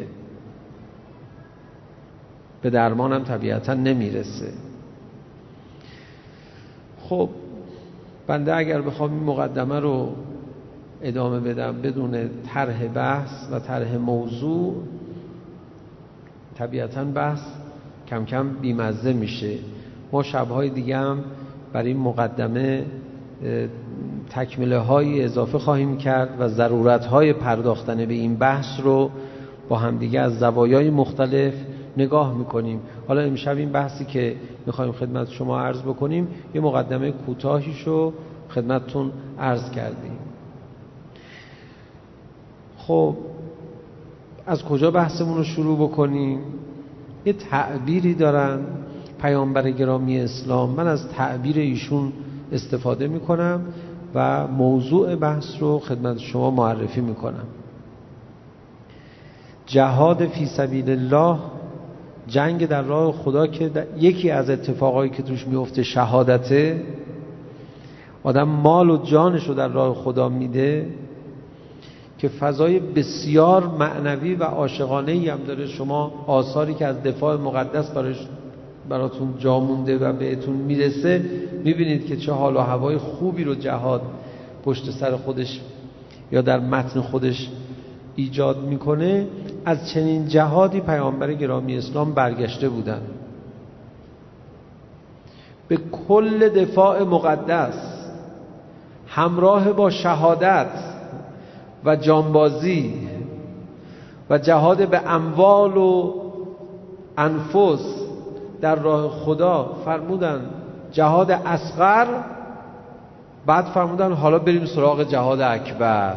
به 2.65 2.71
درمانم 2.71 3.25
طبیعتا 3.25 3.75
نمی‌رسه. 3.75 4.49
خب 7.01 7.29
بنده 8.27 8.57
اگر 8.57 8.81
بخوام 8.81 9.13
این 9.13 9.23
مقدمه 9.23 9.81
رو 9.81 10.09
ادامه 11.03 11.41
بدم 11.41 11.83
بدون 11.83 12.31
طرح 12.47 12.87
بحث 12.87 13.31
و 13.53 13.59
طرح 13.59 13.97
موضوع 13.97 14.75
طبیعتا 16.59 17.05
بحث 17.05 17.41
کم 18.09 18.25
کم 18.25 18.49
بیمزه 18.49 19.13
میشه. 19.13 19.59
ما 20.13 20.23
شبهای 20.23 20.71
دیگه 20.71 20.97
هم 20.97 21.25
برای 21.73 21.89
این 21.89 21.97
مقدمه 21.97 22.85
تکمله 24.31 24.79
های 24.79 25.25
اضافه 25.25 25.59
خواهیم 25.59 25.97
کرد 25.97 26.37
و 26.39 26.49
ضرورت 26.49 27.05
های 27.05 27.33
پرداختن 27.33 28.07
به 28.07 28.15
این 28.15 28.37
بحث 28.37 28.81
رو 28.83 29.11
با 29.69 29.77
همدیگه 29.77 30.21
از 30.21 30.39
زوایای 30.39 30.91
مختلف 30.91 31.55
نگاه 31.97 32.35
می‌کنیم. 32.35 32.81
حالا 33.09 33.21
امشب 33.21 33.57
این 33.57 33.73
بحثی 33.73 34.05
که 34.05 34.37
می‌خوایم 34.67 34.93
خدمت 34.93 35.31
شما 35.31 35.61
عرض 35.61 35.83
بکنیم 35.83 36.29
یه 36.55 36.61
مقدمه 36.61 37.11
کوتاهیشو 37.11 38.13
خدمتتون 38.51 39.13
عرض 39.39 39.71
کردیم. 39.71 40.19
خب 42.79 43.17
از 44.47 44.65
کجا 44.65 44.91
بحثمون 44.91 45.37
رو 45.37 45.45
شروع 45.45 45.89
بکنیم؟ 45.89 46.41
یه 47.25 47.33
تعبیری 47.33 48.15
دارن 48.15 48.59
پیامبر 49.23 49.71
گرامی 49.71 50.21
اسلام. 50.21 50.71
من 50.71 50.87
از 50.87 51.09
تعبیر 51.09 51.59
ایشون 51.59 52.13
استفاده 52.53 53.09
می‌کنم 53.09 53.61
و 54.15 54.47
موضوع 54.47 55.17
بحث 55.17 55.45
رو 55.61 55.79
خدمت 55.79 56.19
شما 56.19 56.51
معرفی 56.51 57.01
می‌کنم. 57.01 57.45
جهاد 59.67 60.27
فی 60.27 60.47
سبیل 60.47 60.91
الله 60.91 61.39
جنگ 62.29 62.69
در 62.69 62.83
راه 62.83 63.13
خدا 63.13 63.47
که 63.47 63.87
یکی 63.99 64.31
از 64.31 64.51
اتفاقایی 64.51 65.11
که 65.11 65.23
توش 65.23 65.47
میفته 65.47 65.83
شهادته 65.83 66.83
آدم 68.23 68.49
مال 68.49 68.91
و 68.91 68.97
جانش 68.97 69.49
رو 69.49 69.55
در 69.55 69.69
راه 69.69 69.95
خدا 69.95 70.29
میده 70.29 70.87
که 72.19 72.29
فضای 72.29 72.79
بسیار 72.79 73.67
معنوی 73.67 74.35
و 74.35 74.43
عاشقانه 74.43 75.13
ای 75.13 75.29
هم 75.29 75.39
داره. 75.47 75.67
شما 75.67 76.25
آثاری 76.27 76.75
که 76.75 76.87
از 76.87 77.03
دفاع 77.03 77.37
مقدس 77.37 77.91
براش 77.91 78.29
براتون 78.89 79.35
جا 79.39 79.61
مونده 79.61 79.99
و 79.99 80.13
بهتون 80.13 80.57
می‌رسه 80.57 81.25
می‌بینید 81.65 82.07
که 82.07 82.17
چه 82.17 82.33
حال 82.33 82.57
و 82.57 82.61
هوای 82.61 82.99
خوبی 82.99 83.45
رو 83.45 83.55
جهاد 83.55 84.03
پشت 84.65 84.91
سر 84.91 85.17
خودش 85.17 85.61
یا 86.33 86.41
در 86.41 86.61
متن 86.61 87.01
خودش 87.01 87.49
ایجاد 88.17 88.65
می‌کنه. 88.65 89.27
از 89.65 89.89
چنین 89.89 90.29
جهادی 90.29 90.81
پیامبر 90.81 91.33
گرامی 91.33 91.77
اسلام 91.79 92.13
برگشته 92.13 92.69
بودن 92.69 93.01
به 95.69 95.77
کل 95.77 96.49
دفاع 96.49 97.03
مقدس 97.03 98.05
همراه 99.09 99.73
با 99.73 99.91
شهادت 99.91 100.71
و 101.85 101.97
جانبازی 101.97 103.09
و 104.31 104.39
جهاد 104.39 104.89
به 104.89 105.01
اموال 105.07 105.77
و 105.77 106.15
انفس 107.19 108.05
در 108.61 108.75
راه 108.75 109.11
خدا 109.11 109.77
فرمودن 109.85 110.41
جهاد 110.93 111.31
اصغر 111.31 112.07
بعد 113.47 113.65
فرمودن 113.65 114.13
حالا 114.13 114.39
بریم 114.39 114.67
سراغ 114.67 115.03
جهاد 115.03 115.41
اکبر. 115.41 116.17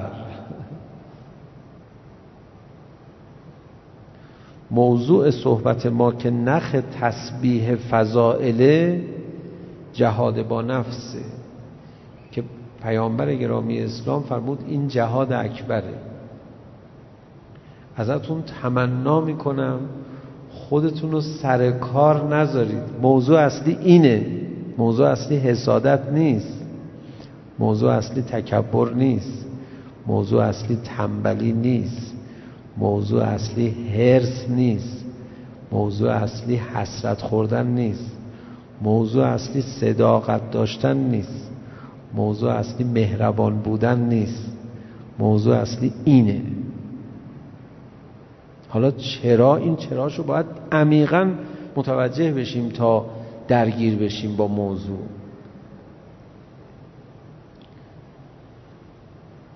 موضوع 4.72 5.32
صحبت 5.32 5.86
ما 5.86 6.12
که 6.12 6.30
نخ 6.30 6.76
تسبیح 7.02 7.76
فضائله 7.76 9.02
جهاد 9.94 10.48
با 10.48 10.62
نفسه 10.62 11.20
که 12.32 12.44
پیامبر 12.84 13.36
گرامی 13.36 13.80
اسلام 13.80 14.24
فرمود 14.24 14.60
این 14.68 14.88
جهاد 14.88 15.34
اکبره. 15.34 15.94
ازتون 17.96 18.44
تمنا 18.62 19.22
می‌کنم 19.22 19.80
خودتون 20.52 21.12
رو 21.12 21.22
سر 21.22 21.72
کار 21.72 22.36
نذارید. 22.36 22.84
موضوع 23.02 23.40
اصلی 23.40 23.78
اینه. 23.82 24.26
موضوع 24.78 25.08
اصلی 25.08 25.38
حسادت 25.38 26.12
نیست. 26.12 26.66
موضوع 27.60 27.92
اصلی 27.92 28.22
تکبر 28.22 28.94
نیست. 28.94 29.46
موضوع 30.08 30.44
اصلی 30.44 30.78
تنبلی 30.84 31.52
نیست. 31.52 32.17
موضوع 32.77 33.24
اصلی 33.24 33.69
هرس 33.69 34.50
نیست. 34.50 35.05
موضوع 35.72 36.12
اصلی 36.12 36.55
حسرت 36.55 37.22
خوردن 37.22 37.67
نیست. 37.67 38.17
موضوع 38.81 39.25
اصلی 39.25 39.62
صداقت 39.62 40.51
داشتن 40.51 40.98
نیست. 40.98 41.51
موضوع 42.13 42.51
اصلی 42.51 42.86
مهربان 42.86 43.57
بودن 43.57 44.00
نیست. 44.00 44.51
موضوع 45.19 45.55
اصلی 45.55 45.93
اینه. 46.05 46.41
حالا 48.69 48.91
چرا؟ 48.91 49.55
این 49.55 49.75
چراشو 49.75 50.24
باید 50.24 50.46
عمیقا 50.72 51.31
متوجه 51.75 52.34
بشیم 52.34 52.69
تا 52.69 53.05
درگیر 53.48 53.96
بشیم 53.96 54.36
با 54.36 54.48
موضوع. 54.48 55.00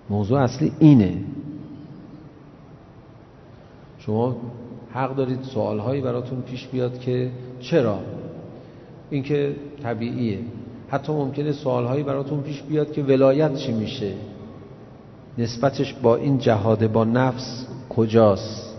موضوع 0.10 0.40
اصلی 0.40 0.72
اینه. 0.80 1.18
شما 4.06 4.36
حق 4.94 5.16
دارید 5.16 5.44
سوالهایی 5.44 6.02
براتون 6.02 6.42
پیش 6.42 6.68
بیاد 6.68 7.00
که 7.00 7.32
چرا؟ 7.60 8.00
این 9.10 9.24
که 9.24 9.56
طبیعیه. 9.84 10.40
حتی 10.90 11.14
ممکنه 11.14 11.52
سوالهایی 11.52 12.04
براتون 12.04 12.42
پیش 12.42 12.62
بیاد 12.62 12.92
که 12.92 13.04
ولایت 13.04 13.56
چی 13.56 13.72
میشه؟ 13.72 14.14
نسبتش 15.38 15.94
با 15.94 16.16
این 16.16 16.38
جهاد 16.38 16.92
با 16.92 17.04
نفس 17.04 17.68
کجاست؟ 17.90 18.76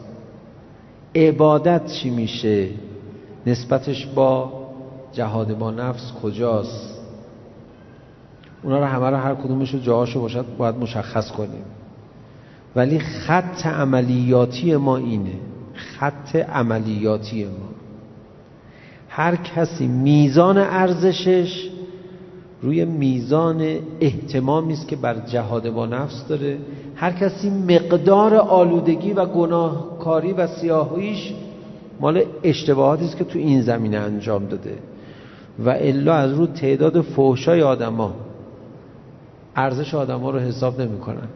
عبادت 1.15 1.87
چی 1.87 2.11
میشه؟ 2.11 2.69
نسبتش 3.47 4.07
با 4.07 4.53
جهاد 5.13 5.59
با 5.59 5.71
نفس 5.71 6.13
کجاست؟ 6.23 7.01
اونا 8.63 8.79
رو 8.79 8.85
همه 8.85 9.11
رو 9.11 9.17
هر 9.17 9.35
کدومش 9.35 9.75
رو 9.75 9.81
جاهاشو 9.81 10.21
باشد 10.21 10.47
باید 10.59 10.77
مشخص 10.77 11.31
کنیم. 11.31 11.65
ولی 12.77 12.99
خط 12.99 13.67
عملیاتی 13.67 14.77
ما 14.77 14.97
اینه. 14.97 15.35
خط 15.75 16.37
عملیاتی 16.37 17.45
ما. 17.45 17.51
هر 19.09 19.37
کسی 19.37 19.87
میزان 19.87 20.59
ارزشش 20.59 21.69
روی 22.63 22.85
میزان 22.85 23.79
احتمامی 24.01 24.73
است 24.73 24.89
که 24.89 24.97
بر 24.97 25.15
جهاد 25.15 25.71
با 25.71 25.87
نفس 25.87 26.27
داره. 26.29 26.59
هر 26.97 27.13
کسی 27.13 27.51
مقدار 27.51 28.35
آلودگی 28.35 29.13
و 29.13 29.27
گناهکاری 29.27 30.33
و 30.33 30.47
سیاهیش 30.47 31.33
مال 32.01 32.25
اشتباهاتی 32.43 33.05
است 33.05 33.17
که 33.17 33.25
تو 33.25 33.39
این 33.39 33.63
زمینه 33.63 33.97
انجام 33.97 34.47
داده. 34.47 34.79
و 35.65 35.71
الا 35.71 36.15
از 36.15 36.33
رو 36.33 36.47
تعداد 36.47 37.01
فحشای 37.01 37.63
آدما 37.63 38.15
ارزش 39.57 39.95
آدم 39.95 40.21
ها 40.21 40.31
رو 40.31 40.39
حساب 40.39 40.81
نمی‌کنن. 40.81 41.29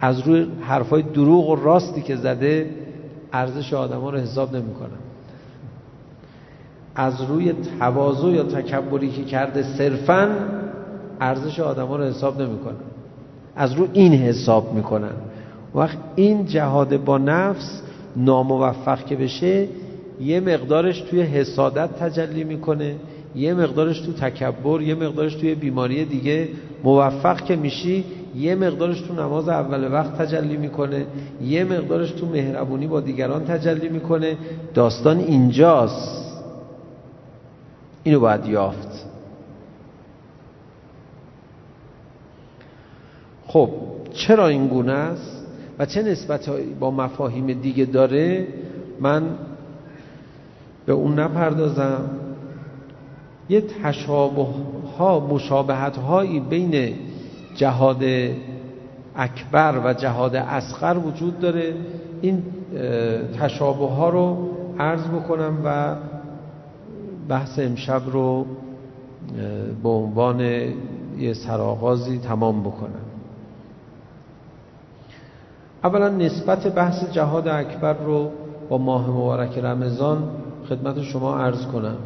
از 0.00 0.20
روی 0.20 0.46
حرفای 0.60 1.02
دروغ 1.02 1.48
و 1.48 1.56
راستی 1.56 2.02
که 2.02 2.16
زده 2.16 2.70
ارزش 3.32 3.74
آدم 3.74 4.00
ها 4.00 4.10
رو 4.10 4.18
حساب 4.18 4.56
نمی‌کنن 4.56 4.98
از 6.94 7.22
روی 7.22 7.54
تواضع 7.78 8.28
یا 8.28 8.42
تکبری 8.42 9.10
که 9.10 9.24
کرده 9.24 9.62
صرفا 9.62 10.28
ارزش 11.20 11.60
آدم 11.60 11.86
ها 11.86 11.96
رو 11.96 12.04
حساب 12.04 12.42
نمی‌کنن 12.42 12.76
از 13.56 13.72
روی 13.72 13.88
این 13.92 14.12
حساب 14.12 14.74
می‌کنن 14.74 15.12
وقت 15.74 15.98
این 16.16 16.46
جهاد 16.46 17.04
با 17.04 17.18
نفس 17.18 17.82
ناموفق 18.16 19.04
که 19.04 19.16
بشه 19.16 19.68
یه 20.20 20.40
مقدارش 20.40 21.00
توی 21.00 21.22
حسادت 21.22 21.98
تجلی 21.98 22.44
می‌کنه 22.44 22.96
یه 23.34 23.54
مقدارش 23.54 24.00
تو 24.00 24.12
تکبر 24.12 24.82
یه 24.82 24.94
مقدارش 24.94 25.34
توی 25.34 25.54
بیماری 25.54 26.04
دیگه 26.04 26.48
موفق 26.84 27.40
که 27.44 27.56
میشی 27.56 28.04
یه 28.36 28.54
مقدارش 28.54 29.00
تو 29.00 29.14
نماز 29.14 29.48
اول 29.48 29.92
وقت 29.92 30.16
تجلی 30.16 30.56
می‌کنه 30.56 31.06
یه 31.42 31.64
مقدارش 31.64 32.10
تو 32.10 32.26
مهربونی 32.26 32.86
با 32.86 33.00
دیگران 33.00 33.44
تجلی 33.44 33.88
می‌کنه. 33.88 34.36
داستان 34.74 35.18
اینجاست. 35.18 36.42
اینو 38.02 38.20
باید 38.20 38.46
یافت. 38.46 39.06
خب 43.46 43.70
چرا 44.12 44.48
این 44.48 44.68
گونه 44.68 44.92
است؟ 44.92 45.46
و 45.78 45.86
چه 45.86 46.02
نسبت 46.02 46.50
با 46.80 46.90
مفاهیم 46.90 47.46
دیگه 47.46 47.84
داره؟ 47.84 48.46
من 49.00 49.22
به 50.86 50.92
اون 50.92 51.18
نپردازم. 51.18 52.10
یه 53.48 53.60
تشابه 53.60 54.46
ها 54.98 55.20
مشابهت 55.20 55.96
هایی 55.96 56.40
بین 56.40 56.94
جهاد 57.58 58.02
اکبر 59.16 59.80
و 59.84 59.92
جهاد 59.92 60.36
اسقر 60.36 60.98
وجود 60.98 61.40
داره. 61.40 61.74
این 62.20 62.42
تشابه 63.40 63.86
ها 63.86 64.08
رو 64.08 64.48
عرض 64.78 65.06
بکنم 65.06 65.58
و 65.64 65.96
بحث 67.28 67.58
امشب 67.58 68.02
رو 68.12 68.46
به 69.82 69.88
عنوان 69.88 70.40
یه 71.18 71.34
سرآغازی 71.34 72.18
تمام 72.18 72.60
بکنم. 72.60 73.04
اولا 75.84 76.08
نسبت 76.08 76.66
بحث 76.66 77.04
جهاد 77.12 77.48
اکبر 77.48 77.92
رو 77.92 78.30
با 78.68 78.78
ماه 78.78 79.10
مبارک 79.10 79.58
رمضان 79.58 80.30
خدمت 80.68 81.02
شما 81.02 81.38
عرض 81.38 81.66
کنم. 81.66 81.96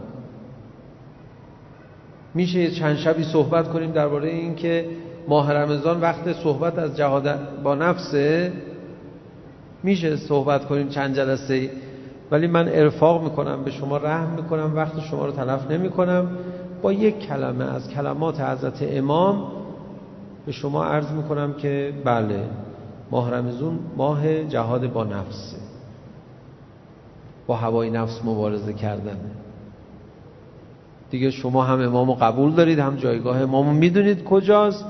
میشه 2.35 2.71
چند 2.71 2.97
شبی 2.97 3.25
صحبت 3.25 3.69
کنیم 3.69 3.91
درباره 3.91 4.29
این 4.29 4.55
که 4.55 4.87
ماه 5.29 5.53
رمضان 5.53 6.01
وقت 6.01 6.33
صحبت 6.33 6.79
از 6.79 6.97
جهاد 6.97 7.39
با 7.63 7.75
نفسه 7.75 8.53
میشه 9.83 10.17
صحبت 10.17 10.65
کنیم 10.65 10.89
چند 10.89 11.17
جلسه 11.17 11.71
ولی 12.31 12.47
من 12.47 12.69
ارفاق 12.69 13.25
می‌کنم 13.25 13.65
به 13.65 13.71
شما 13.71 13.97
رحم 13.97 14.29
می‌کنم 14.29 14.73
وقت 14.77 15.01
شما 15.01 15.27
رو 15.27 15.33
تلف 15.33 15.71
نمی‌کنم. 15.71 16.29
با 16.83 16.93
یک 16.93 17.19
کلمه 17.19 17.75
از 17.75 17.89
کلمات 17.89 18.41
حضرت 18.41 18.79
امام 18.83 19.53
به 20.47 20.53
شما 20.53 20.85
عرض 20.85 21.11
می‌کنم 21.11 21.55
که 21.55 21.93
بله 22.05 22.45
ماه 23.11 23.31
رمضان 23.35 23.79
ماه 23.97 24.45
جهاد 24.45 24.93
با 24.93 25.05
نفسه 25.05 25.57
با 27.47 27.57
هوای 27.57 27.91
نفس 27.91 28.21
مبارزه 28.25 28.73
کردنه 28.73 29.31
دیگه 31.11 31.31
شما 31.31 31.65
هم 31.65 31.81
امام 31.81 32.13
قبول 32.13 32.53
دارید 32.53 32.79
هم 32.79 32.97
جایگاه 32.97 33.41
امام 33.41 33.75
می‌دونید 33.75 34.25
کجاست. 34.25 34.87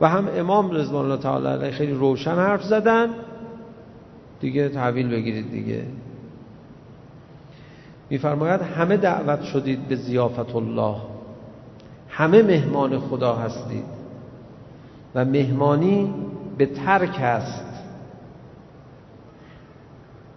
و 0.00 0.08
هم 0.08 0.28
امام 0.36 0.70
رضوان 0.70 1.04
الله 1.04 1.22
تعالی 1.22 1.46
علیه 1.46 1.70
خیلی 1.70 1.92
روشن 1.92 2.34
حرف 2.34 2.62
زدن. 2.62 3.08
دیگه 4.40 4.68
تحویل 4.68 5.08
بگیرید 5.08 5.50
دیگه. 5.50 5.82
میفرماید 8.10 8.60
همه 8.60 8.96
دعوت 8.96 9.42
شدید 9.42 9.88
به 9.88 9.96
زیافت 9.96 10.54
الله. 10.56 10.96
همه 12.08 12.42
مهمان 12.42 12.98
خدا 12.98 13.34
هستید. 13.34 13.84
و 15.14 15.24
مهمانی 15.24 16.14
به 16.58 16.66
ترک 16.66 17.20
است. 17.20 17.64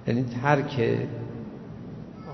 یعنی 0.07 0.25
ترک 0.41 0.97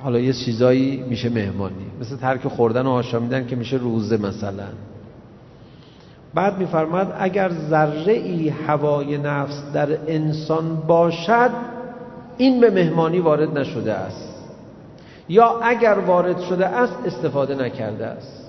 حالا 0.04 0.20
یه 0.20 0.34
چیزایی 0.34 1.04
میشه 1.10 1.30
مهمانی. 1.30 1.86
مثل 2.02 2.18
ترک 2.18 2.48
خوردن 2.48 2.86
و 2.86 2.90
آشامیدن 2.90 3.48
که 3.48 3.56
میشه 3.56 3.78
روزه 3.78 4.18
مثلا. 4.18 4.68
بعد 6.36 6.58
میفرماد 6.58 7.16
اگر 7.20 7.52
ذره 7.70 8.14
ای 8.14 8.50
هوای 8.50 9.18
نفس 9.18 9.64
در 9.74 9.88
انسان 10.08 10.76
باشد 10.88 11.50
این 12.38 12.62
به 12.62 12.70
مهمانی 12.70 13.20
وارد 13.20 13.58
نشده 13.58 13.94
است. 13.94 14.36
یا 15.30 15.60
اگر 15.64 15.94
وارد 16.08 16.40
شده 16.40 16.68
است 16.68 16.98
استفاده 17.06 17.56
نکرده 17.56 18.06
است. 18.06 18.46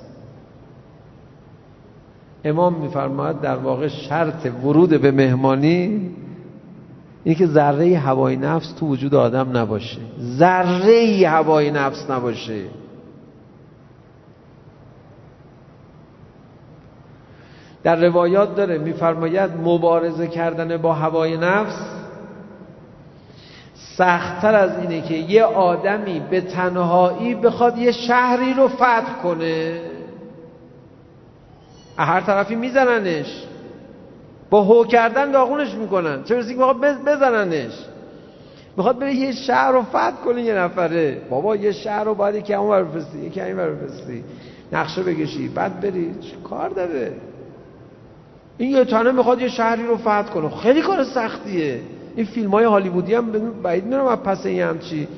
امام 2.44 2.74
میفرماید 2.74 3.40
در 3.40 3.56
واقع 3.56 3.88
شرط 3.88 4.46
ورود 4.64 5.00
به 5.00 5.10
مهمانی 5.10 6.10
اینه 7.24 7.38
که 7.38 7.46
ذره 7.46 7.98
هوای 7.98 8.36
نفس 8.36 8.72
تو 8.72 8.86
وجود 8.86 9.14
آدم 9.14 9.56
نباشه. 9.56 9.98
ذره 10.20 11.28
هوای 11.28 11.70
نفس 11.70 12.10
نباشه. 12.10 12.62
در 17.86 17.96
روایات 17.96 18.56
داره 18.56 18.78
میفرماید 18.78 19.50
مبارزه 19.64 20.26
کردن 20.26 20.76
با 20.76 20.92
هوای 20.92 21.36
نفس 21.36 21.78
سختتر 23.74 24.54
از 24.54 24.78
اینه 24.78 25.00
که 25.02 25.14
یه 25.14 25.44
آدمی 25.44 26.20
به 26.30 26.40
تنهایی 26.40 27.34
بخواد 27.34 27.78
یه 27.78 27.92
شهری 27.92 28.54
رو 28.54 28.68
فتح 28.68 29.22
کنه. 29.22 29.80
هر 31.98 32.20
طرفی 32.20 32.54
میزننش. 32.54 33.42
با 34.50 34.62
هو 34.62 34.84
کردن 34.84 35.30
داغونش 35.30 35.74
می‌کنن. 35.74 36.24
چه 36.24 36.34
برسی 36.34 36.54
که 36.54 36.62
بزننش؟ 37.06 37.72
می‌خواد 38.76 38.98
بره 38.98 39.14
یه 39.14 39.32
شهر 39.32 39.72
رو 39.72 39.82
فتح 39.82 40.16
کنه 40.24 40.42
یه 40.42 40.54
نفره. 40.54 41.20
بابا 41.30 41.56
یه 41.56 41.72
شهر 41.72 42.04
رو 42.04 42.14
باید 42.14 42.34
یکی 42.34 42.52
همون 42.52 42.70
برفستی 42.70 43.18
یکی 43.18 43.40
همین 43.40 43.56
برفستی 43.56 44.24
نقشه 44.72 45.02
بگشی 45.02 45.48
بعد 45.48 45.80
بری. 45.80 46.14
چه 46.20 46.36
کار 46.44 46.68
داره؟ 46.68 47.12
این 48.58 48.70
یه 48.70 48.84
تانه 48.84 49.12
می‌خواد 49.12 49.40
یه 49.40 49.48
شهری 49.48 49.86
رو 49.86 49.96
فتح 49.96 50.22
کنه. 50.22 50.50
خیلی 50.50 50.82
کار 50.82 51.04
سختیه. 51.04 51.80
این 52.16 52.26
فیلم 52.26 52.50
های 52.50 52.64
هالیوودی 52.64 53.14
هم 53.14 53.52
باید 53.62 53.84
میرم 53.84 54.06
از 54.06 54.18
پس 54.18 54.46
این 54.46 54.62
همچی 54.62 55.08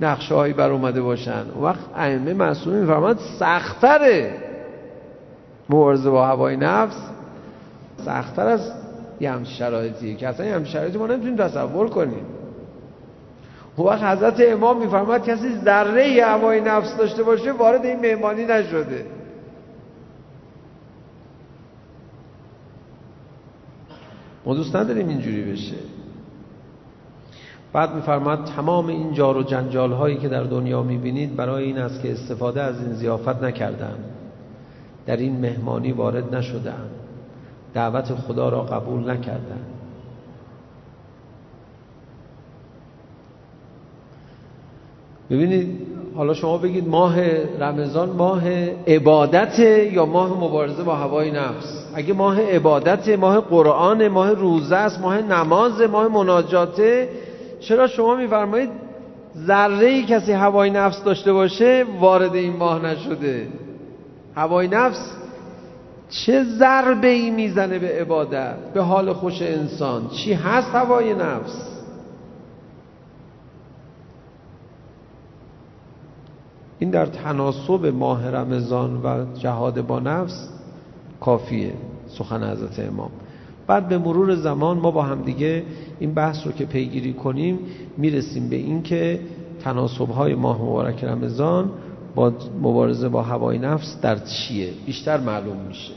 نقشه 0.00 0.34
هایی 0.34 0.52
بر 0.52 0.70
اومده 0.70 1.02
باشن. 1.02 1.44
اون 1.54 1.64
وقت 1.64 1.78
ائمه 1.96 2.34
معصومی 2.34 2.80
میفرماد 2.80 3.18
سختره. 3.38 4.34
مبارزه 5.70 6.10
با 6.10 6.26
هوای 6.26 6.56
نفس 6.56 6.96
سختتر 8.04 8.46
از 8.46 8.72
یه 9.20 9.30
همچی 9.30 9.54
شرایطیه 9.54 10.14
که 10.14 10.28
اصلا 10.28 10.46
یه 10.46 10.54
همچی 10.54 10.70
شرایطی 10.70 10.98
ما 10.98 11.06
نمی‌تونیم 11.06 11.36
تصور 11.36 11.88
کنیم. 11.88 12.26
اون 13.76 13.88
وقت 13.88 14.02
حضرت 14.02 14.40
امام 14.40 14.80
میفرماد 14.80 15.24
کسی 15.24 15.56
ذره 15.64 16.24
هوای 16.24 16.60
نفس 16.60 16.96
داشته 16.96 17.22
باشه 17.22 17.52
وارد 17.52 17.84
این 17.84 18.00
مهمانی 18.00 18.44
نشده. 18.44 19.06
ما 24.46 24.54
دوست 24.54 24.76
نداریم 24.76 25.08
اینجوری 25.08 25.42
بشه. 25.42 25.76
بعد 27.72 27.94
میفرماد 27.94 28.44
تمام 28.44 28.86
این 28.86 29.12
جار 29.12 29.36
و 29.36 29.42
جنجال 29.42 29.92
هایی 29.92 30.16
که 30.16 30.28
در 30.28 30.42
دنیا 30.42 30.82
می‌بینید 30.82 31.36
برای 31.36 31.64
این 31.64 31.78
است 31.78 32.02
که 32.02 32.12
استفاده 32.12 32.62
از 32.62 32.80
این 32.80 32.92
زیافت 32.92 33.42
نکردن 33.42 33.98
در 35.06 35.16
این 35.16 35.40
مهمانی 35.40 35.92
وارد 35.92 36.34
نشدن 36.34 36.90
دعوت 37.74 38.14
خدا 38.14 38.48
را 38.48 38.62
قبول 38.62 39.10
نکردن 39.10 39.60
ببینید 45.30 45.95
حالا 46.16 46.34
شما 46.34 46.58
بگید 46.58 46.88
ماه 46.88 47.20
رمضان 47.60 48.10
ماه 48.10 48.42
عبادت 48.86 49.58
یا 49.92 50.06
ماه 50.06 50.44
مبارزه 50.44 50.82
با 50.82 50.94
هوای 50.94 51.30
نفس؟ 51.30 51.84
اگه 51.94 52.12
ماه 52.14 52.40
عبادت 52.40 53.08
ماه 53.08 53.40
قرآن 53.40 54.08
ماه 54.08 54.32
روزه 54.32 54.76
است 54.76 55.00
ماه 55.00 55.22
نماز 55.22 55.80
ماه 55.80 56.08
مناجاته 56.08 57.08
چرا 57.60 57.86
شما 57.86 58.16
میفرمایید 58.16 58.70
ذره 59.46 59.86
ای 59.86 60.02
کسی 60.04 60.32
هوای 60.32 60.70
نفس 60.70 61.04
داشته 61.04 61.32
باشه 61.32 61.84
وارد 62.00 62.34
این 62.34 62.56
ماه 62.56 62.84
نشده؟ 62.84 63.48
هوای 64.36 64.68
نفس 64.68 65.16
چه 66.10 66.44
ضربه 66.44 67.08
ای 67.08 67.30
می‌زنه 67.30 67.78
به 67.78 67.88
عبادت 68.00 68.56
به 68.74 68.82
حال 68.82 69.12
خوش 69.12 69.42
انسان؟ 69.42 70.08
چی 70.08 70.32
هست 70.32 70.74
هوای 70.74 71.14
نفس؟ 71.14 71.75
این 76.86 76.92
در 76.92 77.06
تناسب 77.06 77.86
ماه 77.86 78.30
رمضان 78.30 79.02
و 79.02 79.24
جهاد 79.38 79.86
با 79.86 80.00
نفس 80.00 80.48
کافیه 81.20 81.72
سخن 82.08 82.50
حضرت 82.50 82.78
امام. 82.78 83.10
بعد 83.66 83.88
به 83.88 83.98
مرور 83.98 84.34
زمان 84.34 84.78
ما 84.78 84.90
با 84.90 85.02
همدیگه 85.02 85.62
این 85.98 86.14
بحث 86.14 86.46
رو 86.46 86.52
که 86.52 86.64
پیگیری 86.64 87.12
کنیم 87.12 87.58
می‌رسیم 87.96 88.48
به 88.48 88.56
این 88.56 88.82
که 88.82 89.20
تناسب 89.60 90.10
های 90.10 90.34
ماه 90.34 90.62
مبارک 90.62 91.04
رمضان 91.04 91.70
با 92.14 92.32
مبارزه 92.62 93.08
با 93.08 93.22
هوای 93.22 93.58
نفس 93.58 94.00
در 94.02 94.18
چیه؟ 94.18 94.70
بیشتر 94.86 95.20
معلوم 95.20 95.56
میشه. 95.68 95.92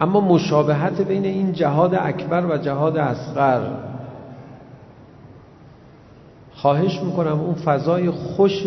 اما 0.00 0.20
مشابهت 0.20 1.00
بین 1.00 1.24
این 1.24 1.52
جهاد 1.52 1.94
اکبر 1.94 2.46
و 2.46 2.58
جهاد 2.58 2.96
اصغر 2.96 3.95
خواهش 6.66 7.00
می‌کنم 7.00 7.40
اون 7.40 7.54
فضای 7.54 8.10
خوش 8.10 8.66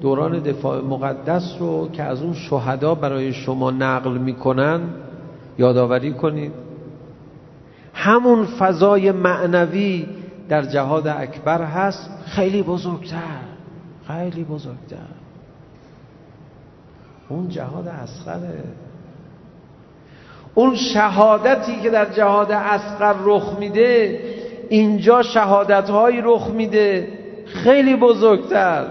دوران 0.00 0.38
دفاع 0.42 0.80
مقدس 0.80 1.56
رو 1.60 1.88
که 1.92 2.02
از 2.02 2.22
اون 2.22 2.34
شهدا 2.34 2.94
برای 2.94 3.32
شما 3.32 3.70
نقل 3.70 4.18
می‌کنن 4.18 4.80
یادآوری 5.58 6.12
کنید. 6.12 6.52
همون 7.94 8.44
فضای 8.44 9.12
معنوی 9.12 10.06
در 10.48 10.62
جهاد 10.62 11.08
اکبر 11.08 11.62
هست 11.64 12.10
خیلی 12.26 12.62
بزرگتر 12.62 13.40
خیلی 14.06 14.44
بزرگتر. 14.44 14.96
اون 17.28 17.48
جهاد 17.48 17.88
اسقره. 17.88 18.64
اون 20.54 20.76
شهادتی 20.76 21.80
که 21.80 21.90
در 21.90 22.12
جهاد 22.12 22.52
اسقر 22.52 23.14
رخ 23.24 23.56
میده 23.58 24.20
اینجا 24.68 25.22
شهادت 25.22 25.90
هایی 25.90 26.20
رخ 26.24 26.50
میده. 26.50 27.08
خیلی 27.46 27.96
بزرگتر. 27.96 28.84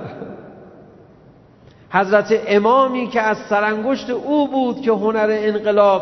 حضرت 1.90 2.42
امامی 2.48 3.08
که 3.08 3.22
از 3.22 3.38
سرانگشت 3.38 4.10
او 4.10 4.48
بود 4.48 4.82
که 4.82 4.92
هنر 4.92 5.28
انقلاب 5.32 6.02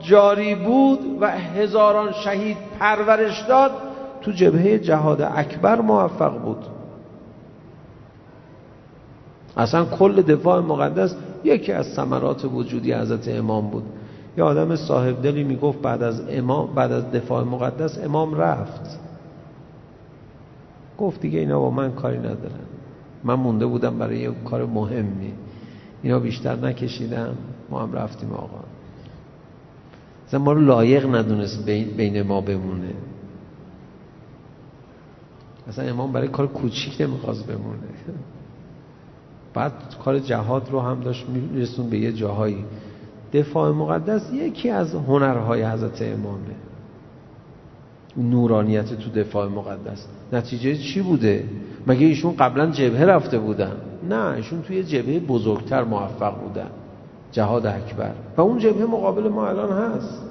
جاری 0.00 0.54
بود 0.54 0.98
و 1.20 1.30
هزاران 1.30 2.12
شهید 2.12 2.56
پرورش 2.78 3.40
داد 3.48 3.70
تو 4.22 4.32
جبهه 4.32 4.78
جهاد 4.78 5.22
اکبر 5.22 5.80
موفق 5.80 6.38
بود. 6.38 6.64
اصلا 9.56 9.84
کل 9.84 10.22
دفاع 10.22 10.60
مقدس 10.60 11.14
یکی 11.44 11.72
از 11.72 11.86
ثمرات 11.86 12.44
وجودی 12.44 12.92
حضرت 12.92 13.28
امام 13.28 13.70
بود. 13.70 13.84
یه 14.36 14.44
آدم 14.44 14.76
صاحب 14.76 15.22
دلی 15.22 15.44
می‌گفت 15.44 15.82
بعد 15.82 16.02
از 16.02 16.22
امام 16.28 16.74
بعد 16.74 16.92
از 16.92 17.10
دفاع 17.10 17.44
مقدس 17.44 17.98
امام 18.04 18.34
رفت. 18.34 18.98
گفت 20.98 21.20
دیگه 21.20 21.38
اینا 21.38 21.60
با 21.60 21.70
من 21.70 21.92
کاری 21.92 22.18
ندارن. 22.18 22.66
من 23.24 23.34
مونده 23.34 23.66
بودم 23.66 23.98
برای 23.98 24.18
یه 24.18 24.30
کار 24.44 24.66
مهمی. 24.66 25.32
اینا 26.02 26.18
بیشتر 26.18 26.56
نکشیدم 26.56 27.36
ما 27.70 27.82
هم 27.82 27.92
رفتیم 27.92 28.32
آقا. 28.32 28.60
مثلا 30.28 30.40
ما 30.40 30.52
رو 30.52 30.60
لایق 30.60 31.14
ندونست 31.14 31.66
بین 31.66 32.22
ما 32.22 32.40
بمونه. 32.40 32.94
اصلا 35.68 35.84
امام 35.84 36.12
برای 36.12 36.28
کار 36.28 36.46
کوچیک 36.46 37.00
نمی‌خواست 37.00 37.46
بمونه. 37.46 37.78
بعد 39.54 39.72
کار 40.04 40.18
جهاد 40.18 40.68
رو 40.70 40.80
هم 40.80 41.00
داشت 41.00 41.26
میرسون 41.28 41.90
به 41.90 41.98
یه 41.98 42.12
جاهایی. 42.12 42.64
دفاع 43.32 43.72
مقدس 43.72 44.32
یکی 44.32 44.70
از 44.70 44.94
هنرهای 44.94 45.64
حضرت 45.64 46.02
امامه. 46.02 46.54
نورانیت 48.16 48.94
تو 48.94 49.10
دفاع 49.10 49.48
مقدس. 49.48 50.06
نتیجه 50.32 50.76
چی 50.76 51.02
بوده؟ 51.02 51.44
مگه 51.86 52.06
ایشون 52.06 52.36
قبلا 52.36 52.70
جبهه 52.70 53.04
رفته 53.04 53.38
بودن؟ 53.38 53.72
نه 54.08 54.34
ایشون 54.36 54.62
توی 54.62 54.84
جبهه 54.84 55.20
بزرگتر 55.20 55.84
موفق 55.84 56.40
بودن. 56.40 56.70
جهاد 57.32 57.66
اکبر. 57.66 58.12
و 58.36 58.40
اون 58.40 58.58
جبهه 58.58 58.86
مقابل 58.86 59.28
ما 59.28 59.48
الان 59.48 59.72
هست. 59.72 60.22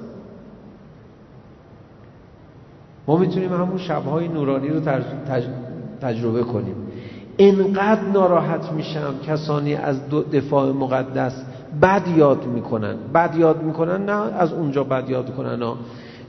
ما 3.08 3.18
می‌تونیم 3.18 3.54
همون 3.54 3.78
شبهای 3.78 4.28
نورانی 4.28 4.68
رو 4.70 4.80
تجربه 6.02 6.44
کنیم. 6.44 6.76
انقدر 7.38 8.02
ناراحت 8.02 8.72
میشم 8.72 9.14
کسانی 9.28 9.76
از 9.76 10.10
دفاع 10.10 10.72
مقدس 10.72 11.44
بد 11.82 12.08
یاد 12.18 12.46
می‌کنن. 12.46 12.96
بد 13.14 13.36
یاد 13.38 13.64
می‌کنن 13.64 14.06
نه 14.06 14.12
از 14.12 14.54
اونجا 14.54 14.84
بد 14.84 15.10
یاد 15.10 15.36
کنن 15.36 15.62
ها. 15.62 15.78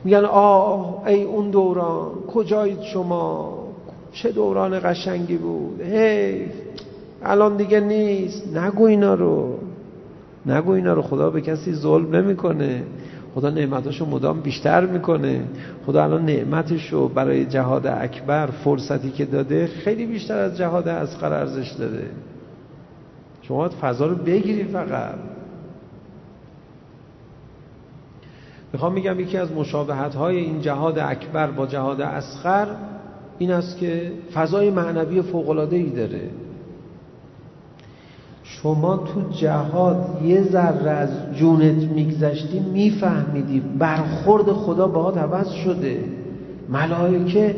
میگن 0.05 0.25
آه 0.25 1.07
ای 1.07 1.22
اون 1.22 1.51
دوران 1.51 2.09
کجایید 2.35 2.83
شما؟ 2.83 3.59
چه 4.12 4.33
دوران 4.33 4.81
قشنگی 4.85 5.37
بود؟ 5.37 5.81
هی 5.81 6.46
الان 7.22 7.57
دیگه 7.57 7.81
نیست. 7.81 8.57
نگو 8.57 8.85
اینا 8.85 9.14
رو. 9.14 9.59
نگو 10.46 10.70
اینا 10.70 10.92
رو. 10.92 11.03
خدا 11.03 11.31
به 11.31 11.40
کسی 11.40 11.72
ظلم 11.72 12.16
نمی‌کنه. 12.16 12.83
خدا 13.35 13.51
نعمتاشو 13.51 14.07
مدام 14.07 14.40
بیشتر 14.40 14.87
می‌کنه. 14.87 15.40
خدا 15.87 16.05
الان 16.05 16.27
نعمتشو 16.27 17.09
برای 17.09 17.44
جهاد 17.46 17.87
اکبر 17.87 18.46
فرصتی 18.46 19.11
که 19.11 19.25
داده 19.25 19.66
خیلی 19.66 20.07
بیشتر 20.07 20.38
از 20.38 20.57
جهاد 20.57 20.88
اصغر 20.88 21.33
ارزش 21.33 21.70
داده. 21.70 22.11
شما 23.48 23.68
فضا 23.68 24.06
رو 24.06 24.14
بگیری 24.14 24.64
فقط. 24.64 25.14
می‌خوام 28.72 28.92
میگم 28.92 29.20
یکی 29.20 29.38
از 29.38 29.52
مشابهت 29.52 30.14
های 30.14 30.37
این 30.37 30.61
جهاد 30.61 30.98
اکبر 30.98 31.50
با 31.50 31.66
جهاد 31.66 32.00
اصغر 32.00 32.66
این 33.38 33.50
است 33.50 33.78
که 33.78 34.12
فضای 34.35 34.70
معنوی 34.70 35.22
فوقلاده 35.22 35.76
ای 35.76 35.90
داره. 35.90 36.30
شما 38.42 38.96
تو 38.96 39.22
جهاد 39.30 40.22
یه 40.24 40.42
ذره 40.42 40.90
از 40.90 41.11
جونت 41.35 41.82
میگذشتی 41.82 42.61
میفهمیدی 42.61 43.61
برخورد 43.61 44.52
خدا 44.52 44.88
باهات 44.88 45.18
عوض 45.18 45.50
شده. 45.50 46.04
ملائکه 46.68 47.56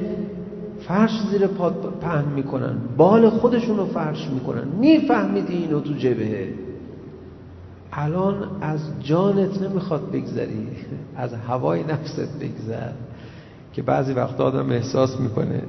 فرش 0.89 1.21
زیر 1.31 1.47
پاد 1.47 1.75
پهن 2.01 2.25
می‌کنن. 2.25 2.77
بال 2.97 3.31
خودشون 3.31 3.77
رو 3.77 3.87
فرش 3.87 4.29
می‌کنن. 4.35 4.69
میفهمیدی 4.69 5.57
اینو 5.57 5.81
تو 5.81 5.93
جبهه. 5.93 6.55
الان 7.93 8.35
از 8.61 8.81
جانت 9.01 9.63
نمی‌خواد 9.63 10.11
بگذری. 10.11 10.67
از 11.17 11.35
هوای 11.35 11.85
نفست 11.85 12.39
بگذر. 12.41 12.91
که 13.73 13.83
بعضی 13.83 14.13
وقتا 14.13 14.45
آدم 14.45 14.71
احساس 14.71 15.21
می‌کنه 15.21 15.63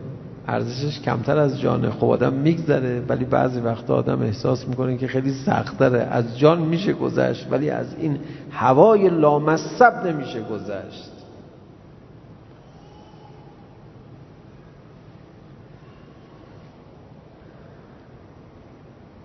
ارزشش 0.48 1.00
کمتر 1.00 1.38
از 1.38 1.60
جانه. 1.60 1.90
خب 1.90 2.06
آدم 2.06 2.34
میگذره 2.34 3.04
ولی 3.10 3.26
بعضی 3.26 3.60
وقتا 3.60 3.96
آدم 3.96 4.22
احساس 4.22 4.68
می‌کنه 4.68 4.98
که 4.98 5.08
خیلی 5.08 5.34
سختره. 5.46 6.00
از 6.00 6.38
جان 6.38 6.62
میشه 6.62 6.94
گذشت 6.94 7.48
ولی 7.52 7.70
از 7.70 7.96
این 8.00 8.18
هوای 8.52 9.10
لامصب 9.10 10.08
نمیشه 10.08 10.42
گذشت. 10.42 11.19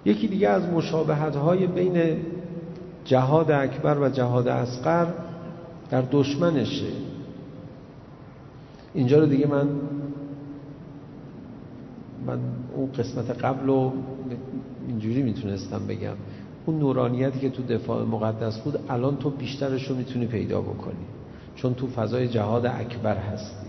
یکی 0.04 0.28
دیگه 0.28 0.48
از 0.48 0.68
مشابهت 0.68 1.36
های 1.36 1.66
بین 1.66 2.16
جهاد 3.04 3.50
اکبر 3.50 3.98
و 3.98 4.08
جهاد 4.08 4.48
اصغر 4.48 5.06
در 5.90 6.02
دشمنشه. 6.12 6.92
اینجا 8.94 9.18
رو 9.18 9.26
دیگه 9.26 9.46
من 9.46 9.68
من 12.26 12.38
اون 12.76 12.92
قسمت 12.92 13.30
قبل 13.30 13.66
رو 13.66 13.92
اینجوری 14.88 15.22
می‌تونستم 15.22 15.86
بگم. 15.86 16.14
اون 16.66 16.78
نورانیتی 16.78 17.38
که 17.38 17.50
تو 17.50 17.62
دفاع 17.62 18.04
مقدس 18.04 18.58
بود 18.58 18.78
الان 18.88 19.16
تو 19.16 19.30
بیشترش 19.30 19.90
رو 19.90 19.96
می‌تونی 19.96 20.26
پیدا 20.26 20.60
بکنی. 20.60 21.04
چون 21.56 21.74
تو 21.74 21.86
فضای 21.86 22.28
جهاد 22.28 22.66
اکبر 22.66 23.16
هستی. 23.16 23.66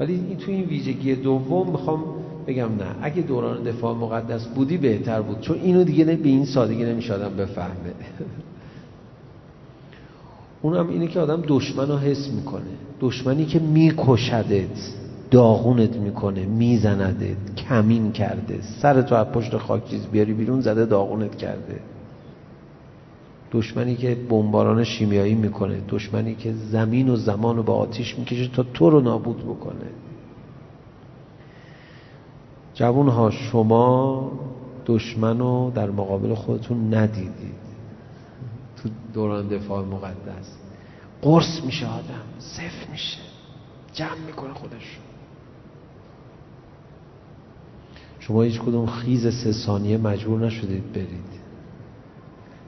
ولی 0.00 0.14
این 0.14 0.36
تو 0.36 0.50
این 0.50 0.64
ویژگی 0.64 1.14
دوم 1.14 1.70
می‌خوام 1.70 2.04
بگم 2.48 2.76
نه. 2.76 2.84
اگه 3.02 3.22
دوران 3.22 3.62
دفاع 3.62 3.94
مقدس 3.94 4.46
بودی 4.46 4.76
بهتر 4.76 5.22
بود. 5.22 5.40
چون 5.40 5.58
اینو 5.58 5.84
دیگه 5.84 6.04
به 6.04 6.28
این 6.28 6.44
سادگی 6.44 6.84
نمیشه 6.84 7.14
آدم 7.14 7.36
بفهمه. 7.36 7.72
اونم 10.62 10.88
اینه 10.88 11.06
که 11.06 11.20
آدم 11.20 11.42
دشمن 11.46 11.88
رو 11.88 11.98
حس 11.98 12.30
می‌کنه. 12.30 12.70
دشمنی 13.00 13.46
که 13.46 13.58
میکشدت 13.58 14.94
داغونت 15.30 15.96
می‌کنه 15.96 16.46
میزندت 16.46 17.54
کمین 17.56 18.12
کرده 18.12 18.58
سر 18.82 19.02
تو 19.02 19.14
از 19.14 19.26
پشت 19.26 19.56
خاک 19.56 19.88
چیز 19.88 20.06
بیاری 20.06 20.32
بیرون 20.32 20.60
زده 20.60 20.86
داغونت 20.86 21.36
کرده. 21.36 21.80
دشمنی 23.52 23.96
که 23.96 24.16
بمباران 24.30 24.84
شیمیایی 24.84 25.34
می‌کنه. 25.34 25.80
دشمنی 25.88 26.34
که 26.34 26.52
زمین 26.52 27.08
و 27.08 27.16
زمان 27.16 27.56
رو 27.56 27.62
با 27.62 27.74
آتیش 27.74 28.18
می‌کشه 28.18 28.48
تا 28.48 28.64
تو 28.74 28.90
رو 28.90 29.00
نابود 29.00 29.38
بکنه. 29.38 29.86
جوون 32.78 33.08
ها 33.08 33.30
شما 33.30 34.30
دشمن 34.86 35.38
رو 35.38 35.72
در 35.74 35.90
مقابل 35.90 36.34
خودتون 36.34 36.94
ندیدید. 36.94 37.58
تو 38.76 38.88
دوران 39.12 39.48
دفاع 39.48 39.84
مقدس. 39.84 40.56
قرص 41.22 41.64
میشه 41.64 41.86
آدم 41.86 42.22
صف 42.38 42.90
میشه. 42.90 43.18
جمع 43.92 44.26
می‌کنه 44.26 44.54
خودش. 44.54 44.98
شما 48.18 48.42
هیچ 48.42 48.60
کدوم 48.60 48.86
خیز 48.86 49.26
سه 49.44 49.52
ثانیه 49.52 49.98
مجبور 49.98 50.40
نشدید 50.40 50.92
برید. 50.92 51.38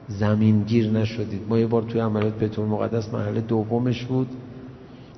زمینگیر 0.07 0.89
نشدید. 0.91 1.41
ما 1.49 1.59
یه 1.59 1.67
بار 1.67 1.81
توی 1.81 2.01
عملیات 2.01 2.33
بهتون 2.33 2.69
مقدس 2.69 3.13
مرحله 3.13 3.41
دومش 3.41 4.05
بود. 4.05 4.27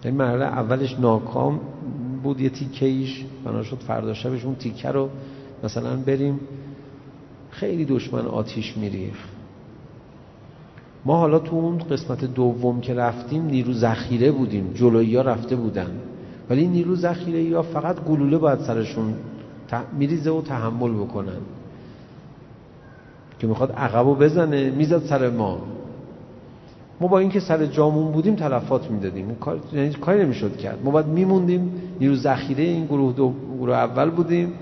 این 0.03 0.15
مرحله 0.15 0.45
اولش 0.45 0.99
ناکام 0.99 1.59
بود 2.23 2.41
یه 2.41 2.49
تیکه 2.49 2.85
ایش 2.85 3.25
بنا 3.45 3.63
شد 3.63 3.77
فردا 3.77 4.13
شبش 4.13 4.45
اون 4.45 4.55
تیکه 4.55 4.89
رو 4.89 5.09
مثلا 5.63 5.95
بریم. 5.95 6.39
خیلی 7.49 7.85
دشمن 7.85 8.25
آتیش 8.25 8.77
میریخ 8.77 9.15
ما 11.05 11.17
حالا 11.17 11.39
تو 11.39 11.55
اون 11.55 11.77
قسمت 11.77 12.25
دوم 12.25 12.81
که 12.81 12.93
رفتیم 12.93 13.45
نیرو 13.45 13.73
ذخیره 13.73 14.31
بودیم. 14.31 14.71
جلویی 14.73 15.15
ها 15.15 15.21
رفته 15.21 15.55
بودن. 15.55 15.91
ولی 16.49 16.67
نیرو 16.67 16.95
ذخیره 16.95 17.43
یا 17.43 17.61
فقط 17.61 18.03
گلوله 18.03 18.37
باید 18.37 18.59
سرشون 18.59 19.13
میریزه 19.97 20.31
و 20.31 20.41
تحمل 20.41 20.93
بکنن. 20.93 21.41
که 23.39 23.47
می‌خواد 23.47 23.71
عقبو 23.71 24.15
بزنه 24.15 24.69
می‌زد 24.69 25.05
سر 25.05 25.29
ما. 25.29 25.61
ما 27.01 27.07
با 27.07 27.19
اینکه 27.19 27.39
سر 27.39 27.65
جامون 27.65 28.11
بودیم 28.11 28.35
تلفات 28.35 28.91
می‌دادیم. 28.91 29.35
کار 29.35 29.59
یعنی 29.73 29.93
کاری 29.93 30.23
نمی‌شد 30.23 30.57
کرد. 30.57 30.79
ما 30.83 30.91
باید 30.91 31.05
میموندیم. 31.05 31.71
نیرو 31.99 32.15
ذخیره 32.15 32.63
این 32.63 32.85
گروه 32.85 33.13
دو 33.13 33.33
گروه 33.59 33.75
اول 33.75 34.09
بودیم. 34.09 34.53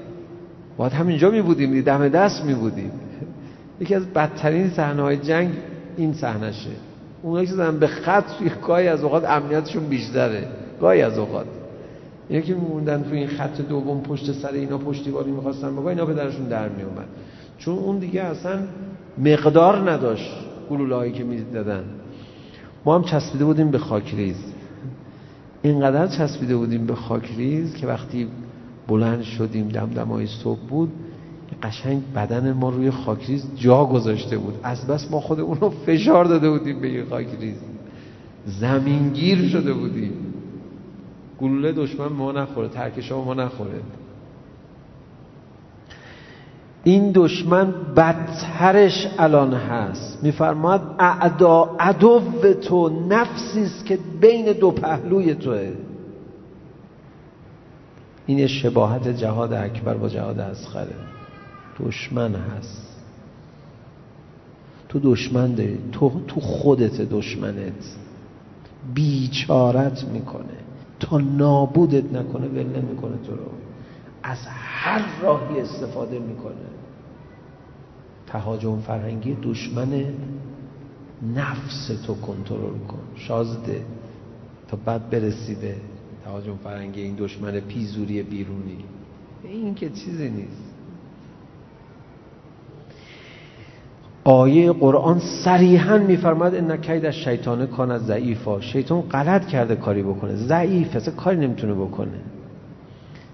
باید 0.78 0.94
همینجا 0.94 1.32
می 1.32 1.42
بودیم 1.42 1.82
دم 1.82 2.10
دست 2.10 2.46
می 2.46 2.54
بودیم 2.54 2.92
یکی 3.80 3.96
از 3.96 4.06
بدترین 4.06 4.70
صحنه 4.70 5.02
های 5.02 5.18
جنگ 5.18 5.50
این 5.98 6.14
صحنشه 6.14 6.70
اونایی 7.24 7.48
که 7.48 7.54
زدن 7.54 7.80
به 7.80 7.88
خط 7.88 8.24
گاهی 8.68 8.88
از 8.88 9.04
اوقات 9.04 9.30
امنیتشون 9.30 9.84
بیشتره. 9.84 10.48
گاهی 10.82 11.02
از 11.02 11.18
اوقات. 11.18 11.46
اینا 12.30 12.42
که 12.42 12.54
میموندن 12.54 13.04
تو 13.04 13.16
این 13.16 13.28
خط 13.28 13.62
دوم 13.62 14.02
پشت 14.02 14.32
سر 14.32 14.52
اینا 14.52 14.78
پشتیبانی 14.78 15.32
می‌خواستن 15.32 15.72
بگاه 15.72 15.88
اینا 15.88 16.06
درشون 16.06 16.46
در 16.46 16.70
میومد 16.70 17.08
چون 17.58 17.78
اون 17.78 18.00
دیگه 18.00 18.22
اصلا 18.22 18.60
مقدار 19.18 19.92
نداشت 19.92 20.32
گلولهایی 20.70 21.12
که 21.12 21.24
می‌دادن. 21.24 21.84
ما 22.86 22.96
هم 22.96 23.04
چسبیده 23.04 23.46
بودیم 23.46 23.72
به 23.72 23.78
خاکریز 23.78 24.36
اینقدر 25.62 26.08
چسبیده 26.08 26.56
بودیم 26.56 26.86
به 26.86 26.96
خاکریز 26.96 27.76
که 27.76 27.88
وقتی 27.88 28.28
بلند 28.88 29.22
شدیم 29.22 29.68
دمدمای 29.68 30.28
صبح 30.28 30.60
بود 30.70 30.92
قشنگ 31.64 32.02
بدن 32.16 32.54
ما 32.54 32.70
روی 32.70 32.92
خاکریز 32.92 33.48
جا 33.56 33.86
گذاشته 33.86 34.38
بود. 34.38 34.54
از 34.64 34.88
بس 34.88 35.12
ما 35.12 35.20
خود 35.20 35.40
رو 35.40 35.70
فشار 35.86 36.26
داده 36.26 36.50
بودیم 36.50 36.80
به 36.80 36.88
این 36.88 37.06
خاکریز 37.10 37.56
زمینگیر 38.46 39.50
شده 39.50 39.74
بودیم. 39.74 40.14
گلوله 41.42 41.72
دشمن 41.72 42.08
ما 42.08 42.32
نخوره 42.32 42.68
ترکش 42.68 43.12
ما 43.12 43.34
نخوره. 43.34 43.80
این 46.84 47.12
دشمن 47.16 47.74
بدترش 47.96 49.08
الان 49.18 49.54
هست. 49.54 50.24
میفرماد 50.24 50.96
اعدا 51.00 51.76
عدو 51.80 52.22
تو 52.62 52.90
نفسی 53.10 53.62
است 53.62 53.86
که 53.86 54.00
بین 54.22 54.52
دو 54.52 54.72
پهلوی 54.72 55.36
توه. 55.36 55.74
این 58.26 58.48
شباهت 58.48 59.08
جهاد 59.08 59.54
اکبر 59.54 59.94
با 59.94 60.10
جهاد 60.10 60.40
اصغره. 60.40 60.96
دشمن 61.80 62.36
هست. 62.36 62.88
تو 64.90 65.00
دشمن 65.00 65.56
داری. 65.56 65.80
تو, 65.92 66.12
تو 66.28 66.40
خودت 66.40 67.02
دشمنت. 67.02 67.96
بیچارت 68.94 70.04
می‌کنه. 70.04 70.44
تا 71.00 71.18
نابودت 71.18 72.14
نکنه 72.14 72.48
ول 72.48 72.64
نمی‌کنه 72.64 73.18
تو 73.28 73.36
رو. 73.36 73.71
از 74.24 74.38
هر 74.48 75.02
راهی 75.22 75.60
استفاده 75.60 76.20
می‌کنه. 76.20 76.56
تهاجم 78.28 78.80
فرهنگی 78.80 79.38
دشمن 79.44 80.06
نفس 81.36 81.88
تو 82.06 82.14
کنترل 82.14 82.78
کن. 82.88 83.00
شازده 83.16 83.82
تا 84.68 84.78
بعد 84.86 85.10
برسی 85.10 85.56
به 85.56 85.76
تهاجم 86.26 86.56
فرهنگی 86.64 87.02
این 87.02 87.16
دشمن 87.16 87.60
پیزوری 87.60 88.24
بیرونی. 88.24 88.78
این 89.44 89.76
که 89.76 89.90
چیزی 89.90 90.30
نیست. 90.30 90.64
آیه 94.24 94.72
قرآن 94.72 95.20
صریحا 95.20 95.98
میفرماد 95.98 96.56
ان 96.56 96.78
کید 96.78 97.06
از 97.06 97.14
شیطان 97.14 97.68
کان 97.68 97.98
ضعیفا. 97.98 98.62
شیطان 98.62 99.02
غلط 99.02 99.48
کرده 99.48 99.76
کاری 99.76 100.04
بکنه. 100.04 100.36
ضعیف 100.36 100.96
اصلا 100.96 101.14
کاری 101.16 101.38
نمی‌تونه 101.38 101.74
بکنه. 101.74 102.20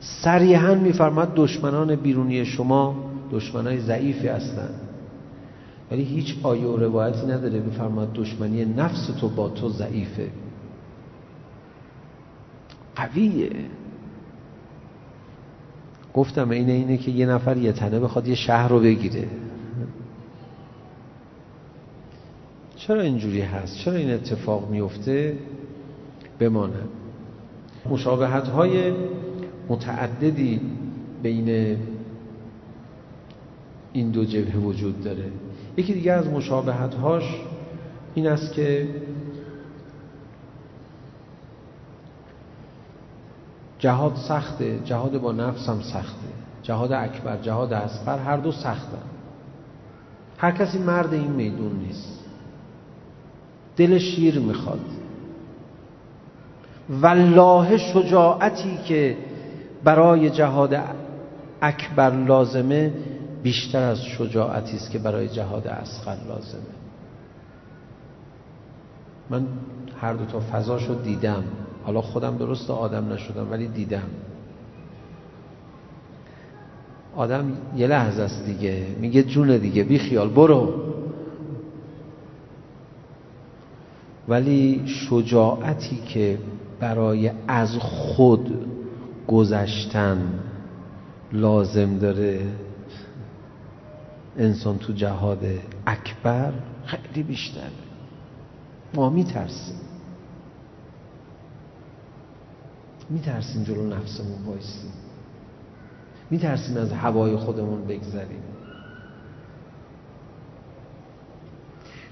صریحا 0.08 0.76
میفرماد 0.76 1.36
دشمنان 1.36 1.96
بیرونی 1.96 2.46
شما 2.46 2.96
دشمنای 3.32 3.80
ضعیفی 3.80 4.28
هستند 4.28 4.82
ولی 5.92 6.04
هیچ 6.04 6.36
آیه 6.44 6.66
و 6.66 6.78
روایتی 6.78 7.28
نداره 7.28 7.60
میفرماد 7.60 8.14
دشمنی 8.14 8.66
نفس 8.66 9.08
تو 9.20 9.30
با 9.30 9.50
تو 9.50 9.70
ضعیفه. 9.70 10.30
قویه. 12.96 13.52
گفتم 16.14 16.50
اینه 16.50 16.72
اینه 16.72 16.98
که 16.98 17.12
یه 17.12 17.26
نفر 17.26 17.58
یه 17.58 17.72
تنه 17.72 18.00
بخواد 18.00 18.28
یه 18.28 18.36
شهر 18.36 18.68
رو 18.68 18.80
بگیره. 18.80 19.28
چرا 22.76 23.02
اینجوری 23.02 23.42
هست؟ 23.42 23.78
چرا 23.78 23.94
این 23.94 24.12
اتفاق 24.12 24.70
میفته 24.70 25.38
بمانه. 26.40 26.84
مشابهت 27.90 28.48
های 28.48 28.94
متعددی 29.70 30.62
بین 31.24 31.78
این 33.94 34.12
دو 34.12 34.26
جبهه 34.26 34.58
وجود 34.58 35.04
داره. 35.04 35.32
یکی 35.78 35.94
دیگه 35.94 36.12
از 36.12 36.28
مشابهت 36.28 36.94
هاش 36.94 37.24
این 38.16 38.28
است 38.28 38.54
که 38.54 38.88
جهاد 43.80 44.16
سخته 44.16 44.80
جهاد 44.86 45.22
با 45.22 45.32
نفس 45.32 45.70
هم 45.70 45.82
سخته. 45.82 46.28
جهاد 46.64 46.92
اکبر 46.92 47.38
جهاد 47.38 47.74
اصغر 47.74 48.20
هر 48.20 48.38
دو 48.38 48.52
سختن 48.52 49.02
هر 50.38 50.52
کسی 50.52 50.80
مرد 50.80 51.14
این 51.14 51.32
میدون 51.32 51.72
نیست. 51.88 52.26
دل 53.78 53.98
شیر 53.98 54.40
می‌خواد. 54.40 54.80
والله 56.90 57.78
شجاعتی 57.78 58.78
که 58.78 59.18
برای 59.84 60.30
جهاد 60.30 60.78
اکبر 61.62 62.10
لازمه 62.10 62.94
بیشتر 63.44 63.84
از 63.84 64.04
شجاعتی 64.06 64.76
است 64.76 64.92
که 64.92 65.00
برای 65.00 65.28
جهاد 65.28 65.68
اصغر 65.68 66.18
لازمه. 66.28 66.62
من 69.30 69.48
هر 70.02 70.14
دو 70.14 70.26
تا 70.26 70.40
فضاشو 70.40 70.94
دیدم. 70.94 71.44
حالا 71.84 72.02
خودم 72.02 72.38
درست 72.38 72.70
آدم 72.70 73.14
نشدم 73.14 73.52
ولی 73.52 73.68
دیدم. 73.68 74.10
آدم 77.16 77.54
یه 77.76 77.88
لحظه 77.88 78.22
است 78.22 78.46
دیگه. 78.46 78.86
میگه 79.00 79.24
جون 79.24 79.58
دیگه 79.58 79.84
بی 79.84 80.00
خیال. 80.00 80.30
برو. 80.30 80.74
ولی 84.28 84.84
شجاعتی 84.86 85.98
که 86.08 86.38
برای 86.80 87.32
از 87.48 87.78
خود 87.78 88.68
گذشتن 89.28 90.40
لازم 91.32 91.98
داره؟ 91.98 92.42
انسان 94.38 94.78
تو 94.78 94.94
جهاد 94.94 95.46
اکبر 95.88 96.54
خیلی 96.86 97.24
بیشتره 97.24 97.72
ما 98.94 99.10
میترسیم. 99.10 99.76
میترسیم 103.10 103.64
جلو 103.64 103.88
نفسمون 103.88 104.46
بایستیم 104.46 104.92
میترسیم 106.30 106.78
از 106.78 106.92
هوای 106.92 107.36
خودمون 107.36 107.86
بگذریم. 107.86 108.44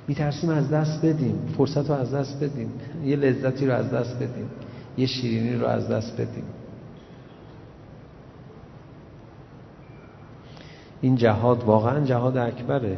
میترسیم 0.08 0.49
از 0.49 0.69
دست 0.69 1.06
بدیم. 1.06 1.54
فرصت 1.58 1.89
رو 1.89 1.95
از 1.95 2.13
دست 2.13 2.43
بدیم. 2.43 2.71
یه 3.04 3.15
لذتی 3.15 3.65
رو 3.65 3.73
از 3.73 3.91
دست 3.91 4.15
بدیم. 4.15 4.49
یه 4.97 5.06
شیرینی 5.06 5.56
رو 5.56 5.67
از 5.67 5.89
دست 5.89 6.21
بدیم. 6.21 6.43
این 11.06 11.15
جهاد 11.15 11.63
واقعا 11.63 12.06
جهاد 12.06 12.38
اکبره. 12.38 12.98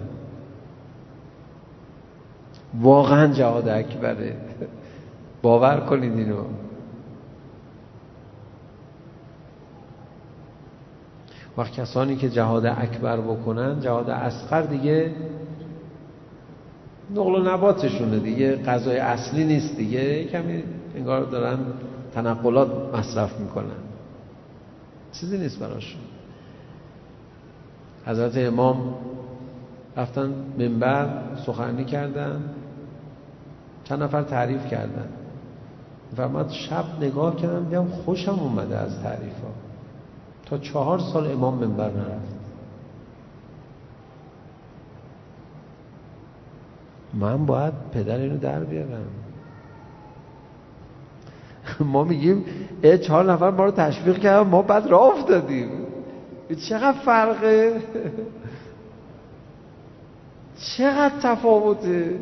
واقعا 2.81 3.33
جهاد 3.33 3.67
اکبره. 3.67 4.37
باور 5.41 5.79
کنید 5.79 6.17
اینو. 6.17 6.43
وقت 11.57 11.73
کسانی 11.73 12.15
که 12.15 12.29
جهاد 12.29 12.65
اکبر 12.65 13.17
بکنن 13.17 13.79
جهاد 13.79 14.09
اسقر 14.09 14.61
دیگه 14.61 15.11
نقل 17.15 17.35
و 17.35 17.43
نباتشونه 17.43 18.19
دیگه. 18.19 18.55
غذای 18.55 18.97
اصلی 18.97 19.45
نیست 19.45 19.77
دیگه. 19.77 20.23
کمی 20.23 20.63
انگار 20.95 21.23
دارن 21.23 21.57
تنقلات 22.13 22.95
مصرف 22.95 23.39
می‌کنن. 23.39 23.81
چیزی 25.11 25.37
نیست 25.37 25.59
براشون. 25.59 26.01
حضرت 28.07 28.37
امام 28.37 28.93
رفتن 29.97 30.33
منبر 30.57 31.07
سخنی 31.45 31.85
کردن 31.85 32.41
چند 33.83 34.03
نفر 34.03 34.23
تعریف 34.23 34.67
کردن. 34.67 35.07
فرماد 36.15 36.49
شب 36.49 36.85
نگاه 37.01 37.35
کردم 37.35 37.63
دیدم 37.63 37.87
خوشم 37.87 38.39
اومده 38.39 38.77
از 38.77 39.03
تعریف 39.03 39.33
ها 39.43 39.49
تا 40.45 40.57
چهار 40.57 40.99
سال 40.99 41.31
امام 41.31 41.53
منبر 41.53 41.91
نرفت. 41.91 42.37
من 47.13 47.45
باید 47.45 47.73
پدر 47.91 48.17
اینو 48.17 48.37
در 48.37 48.63
بیارم. 48.63 49.05
ما 51.79 52.03
میگیم 52.03 52.45
اه 52.83 52.97
چهار 52.97 53.31
نفر 53.31 53.49
ما 53.49 53.65
رو 53.65 53.71
تشویق 53.71 54.17
کردن 54.17 54.49
ما 54.49 54.61
بعد 54.61 54.87
راه 54.87 55.19
افتادیم. 55.19 55.69
چقدر 56.55 56.97
فرقه؟ 56.97 57.81
چقدر 60.77 61.13
تفاوته؟ 61.21 62.19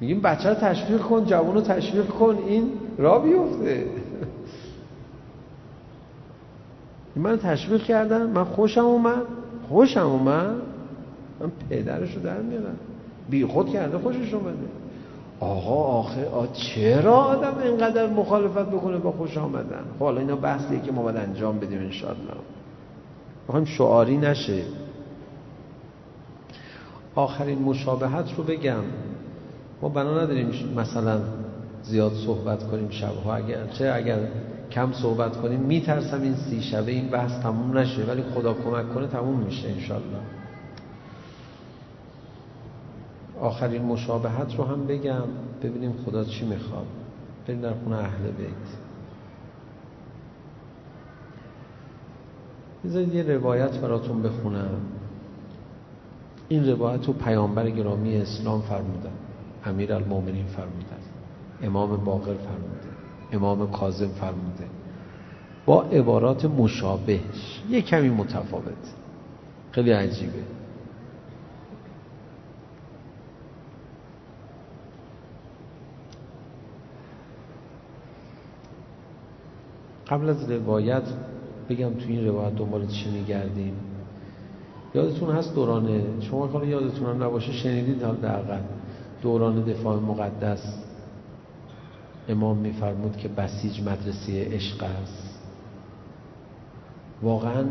میگیم 0.00 0.20
بچه 0.20 0.48
رو 0.48 0.54
تشویق 0.54 1.00
کن 1.00 1.24
جوان 1.24 1.54
رو 1.54 1.60
تشویق 1.60 2.06
کن 2.06 2.38
این 2.46 2.72
را 2.98 3.18
بیفته. 3.18 3.86
من 7.16 7.38
تشویق 7.38 7.82
کردم 7.82 8.30
من 8.30 8.44
خوشم 8.44 8.84
اومد. 8.84 9.22
خوشم 9.68 10.06
اومد؟ 10.06 10.56
من 11.40 11.52
پدرش 11.70 12.14
رو 12.14 12.22
در 12.22 12.42
میارم. 12.42 12.76
بی 13.30 13.44
خود 13.44 13.70
کرده 13.70 13.98
خوشش 13.98 14.34
اومده. 14.34 14.83
آقا 15.44 15.74
آخه 15.74 16.28
آ 16.28 16.46
چرا 16.46 17.14
آدم 17.14 17.58
اینقدر 17.62 18.06
مخالفت 18.06 18.68
بکنه 18.68 18.98
با 18.98 19.12
خوش 19.12 19.38
آمدن؟ 19.38 19.84
خب 19.98 20.04
حالا 20.04 20.20
اینا 20.20 20.36
بحثیه 20.36 20.80
که 20.80 20.92
ما 20.92 21.02
باید 21.02 21.16
انجام 21.16 21.58
بدیم 21.58 21.78
انشاءالله. 21.78 22.34
می‌خوایم 23.46 23.64
شعاری 23.64 24.16
نشه. 24.16 24.62
آخرین 27.14 27.62
مشابهت 27.62 28.34
رو 28.36 28.44
بگم. 28.44 28.82
ما 29.82 29.88
بنا 29.88 30.22
نداریم 30.22 30.50
مثلا 30.76 31.20
زیاد 31.82 32.12
صحبت 32.26 32.70
کنیم 32.70 32.90
شبها. 32.90 33.34
اگر 33.34 33.66
چه 33.66 33.92
اگر 33.94 34.18
کم 34.70 34.92
صحبت 34.92 35.36
کنیم 35.36 35.60
میترسم 35.60 36.22
این 36.22 36.34
سی 36.34 36.62
شبه 36.62 36.92
این 36.92 37.08
بحث 37.08 37.42
تموم 37.42 37.78
نشه. 37.78 38.04
ولی 38.04 38.22
خدا 38.34 38.54
کمک 38.54 38.94
کنه 38.94 39.06
تموم 39.06 39.38
میشه 39.38 39.68
انشالله 39.68 40.20
آخرین 43.44 43.82
مشابهت 43.82 44.54
رو 44.58 44.64
هم 44.64 44.86
بگم 44.86 45.22
ببینیم 45.62 45.94
خدا 46.06 46.24
چی 46.24 46.46
می‌خواد. 46.46 46.86
بریم 47.46 47.60
در 47.60 47.72
خونه 47.74 47.96
اهل 47.96 48.30
بیت. 48.30 48.48
بذارید 52.84 53.14
یه 53.14 53.22
روایت 53.22 53.78
براتون 53.78 54.22
بخونم. 54.22 54.80
این 56.48 56.70
روایت 56.70 57.06
رو 57.06 57.12
پیامبر 57.12 57.70
گرامی 57.70 58.16
اسلام 58.16 58.60
فرمودن 58.60 59.12
امیر 59.64 59.92
المومنین 59.94 60.46
فرمودن 60.46 61.00
امام 61.62 62.04
باقر 62.04 62.34
فرموده. 62.34 62.88
امام 63.32 63.70
کاظم 63.70 64.08
فرموده. 64.08 64.64
با 65.66 65.82
عبارات 65.82 66.44
مشابه 66.44 67.20
یه 67.70 67.82
کمی 67.82 68.08
متفاوت. 68.08 68.94
خیلی 69.72 69.90
عجیبه. 69.90 70.42
قبل 80.08 80.28
از 80.28 80.50
روایت 80.50 81.02
بگم 81.68 81.90
تو 81.90 82.04
این 82.08 82.26
روایت 82.26 82.56
دنبال 82.56 82.86
چی 82.86 83.10
میگردیم. 83.10 83.74
یادتون 84.94 85.30
هست 85.30 85.54
دوران 85.54 86.02
شما 86.20 86.46
حالا 86.46 86.64
یادتون 86.64 87.06
هم 87.06 87.22
نباشه 87.22 87.52
شنیدید 87.52 88.02
حال 88.02 88.16
دوران 89.22 89.64
دفاع 89.64 89.98
مقدس. 90.00 90.78
امام 92.28 92.56
میفرمود 92.56 93.16
که 93.16 93.28
بسیج 93.28 93.80
مدرسه 93.80 94.48
عشق 94.52 94.82
است. 94.82 95.40
واقعا 97.22 97.64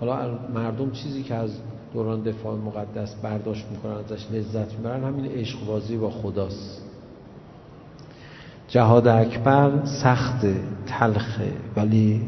حالا 0.00 0.38
مردم 0.54 0.90
چیزی 0.90 1.22
که 1.22 1.34
از 1.34 1.50
دوران 1.94 2.22
دفاع 2.22 2.56
مقدس 2.56 3.14
برداشت 3.14 3.66
می‌کنن 3.70 3.92
ازش 3.92 4.30
لذت 4.30 4.72
می‌برن 4.72 5.04
همین 5.04 5.26
عشق 5.26 5.66
بازی 5.66 5.96
با 5.96 6.10
خداست. 6.10 6.83
جهاد 8.68 9.08
اکبر 9.08 9.84
سخت 9.84 10.46
تلخه 10.86 11.52
ولی 11.76 12.20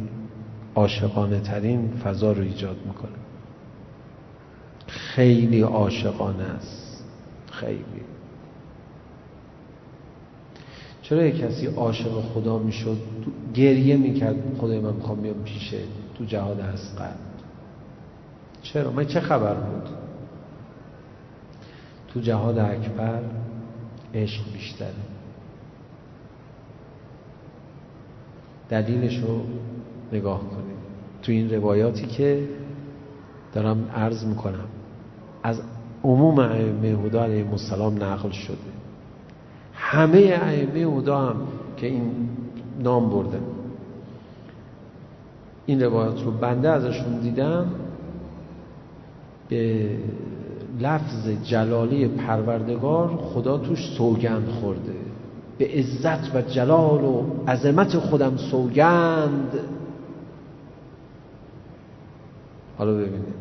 عاشقانه 0.75 1.41
ترین 1.41 1.93
فضا 2.05 2.33
رو 2.33 2.43
ایجاد 2.43 2.77
می‌کنه. 2.87 3.11
خیلی 4.87 5.61
عاشقانه 5.61 6.43
است. 6.43 7.05
خیلی. 7.51 8.07
چرا 11.03 11.25
یک 11.25 11.39
کسی 11.39 11.67
عاشق 11.67 12.21
خدا 12.35 12.59
می‌شد؟ 12.59 12.99
گریه 13.55 13.97
می‌کرد 13.97 14.37
خدای 14.59 14.81
من 14.81 14.93
می‌خوام 14.93 15.21
بیام 15.21 15.43
پیشه 15.45 15.79
تو 16.19 16.25
جهاد 16.25 16.61
قلب 16.99 17.17
چرا؟ 18.63 18.91
من 18.91 19.07
چه 19.07 19.21
خبر 19.21 19.55
بود؟ 19.55 19.89
تو 22.09 22.21
جهاد 22.21 22.59
اکبر 22.59 23.23
عشق 24.15 24.53
بیشتره. 24.53 25.16
دلیلش 28.69 29.19
رو 29.19 29.41
نگاه 30.13 30.41
کنید 30.41 30.77
تو 31.23 31.33
این 31.33 31.55
روایاتی 31.55 32.07
که 32.07 32.49
دارم 33.55 33.91
عرض 33.95 34.25
می‌کنم 34.25 34.65
از 35.43 35.61
عموم 36.05 36.39
ائمه 36.39 36.89
هدا 36.89 37.25
علیهم 37.25 37.51
السلام 37.51 38.03
نقل 38.05 38.31
شده. 38.31 38.57
همه 39.75 40.19
ائمه 40.43 40.99
هدا 40.99 41.19
هم 41.19 41.37
که 41.77 41.87
این 41.87 42.29
نام 42.83 43.11
برده 43.11 43.39
این 45.67 45.83
روایات 45.83 46.25
رو 46.25 46.31
بنده 46.31 46.69
ازشون 46.69 47.21
دیدم 47.21 47.67
به 49.49 49.91
لفظ 50.81 51.29
جلالی 51.45 52.09
پروردگار 52.09 53.09
خدا 53.09 53.59
توش 53.59 53.97
سوگند 53.99 54.49
خورده. 54.49 55.06
به 55.59 55.69
عزت 55.69 56.35
و 56.35 56.43
جلال 56.43 57.05
و 57.05 57.23
عظمت 57.49 57.99
خودم 57.99 58.37
سوگند. 58.37 59.59
حالا 62.79 62.93
ببینید 62.93 63.35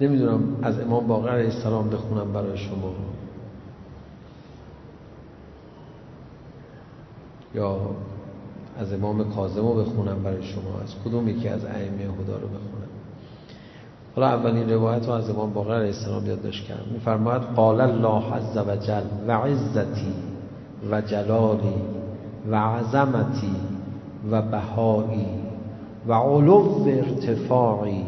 نمی‌دونم 0.00 0.56
از 0.62 0.80
امام 0.80 1.06
باقر 1.06 1.28
علیه 1.28 1.54
السلام 1.54 1.90
بخونم 1.90 2.32
برای 2.32 2.58
شما. 2.58 2.92
یا 7.54 7.80
از 8.78 8.92
امام 8.92 9.34
کاظم 9.34 9.68
رو 9.68 9.74
بخونم 9.74 10.22
برای 10.22 10.42
شما. 10.42 10.80
از 10.82 10.94
کدوم 11.04 11.28
یکی 11.28 11.48
از 11.48 11.64
ائمه 11.64 12.02
هدا 12.02 12.36
رو 12.36 12.48
بخونم؟ 12.48 12.87
حالا 14.18 14.30
اولین 14.30 14.70
روایت 14.70 15.06
رو 15.06 15.12
از 15.12 15.30
امام 15.30 15.52
باقر 15.52 15.74
علیه 15.74 15.86
السلام 15.86 16.26
یادداشت 16.26 16.64
کردم. 16.64 16.92
میفرماید 16.92 17.42
قال 17.42 17.80
الله 17.80 18.34
عز 18.34 18.56
وجل 18.56 19.02
و 19.28 19.32
عزتی 19.32 20.12
و 20.90 21.00
جلالی 21.00 21.74
و 22.50 22.56
عظمتی 22.56 23.56
و 24.30 24.42
بهایی 24.42 25.26
و 26.08 26.12
علو 26.12 26.84
ارتفاعی 26.86 28.06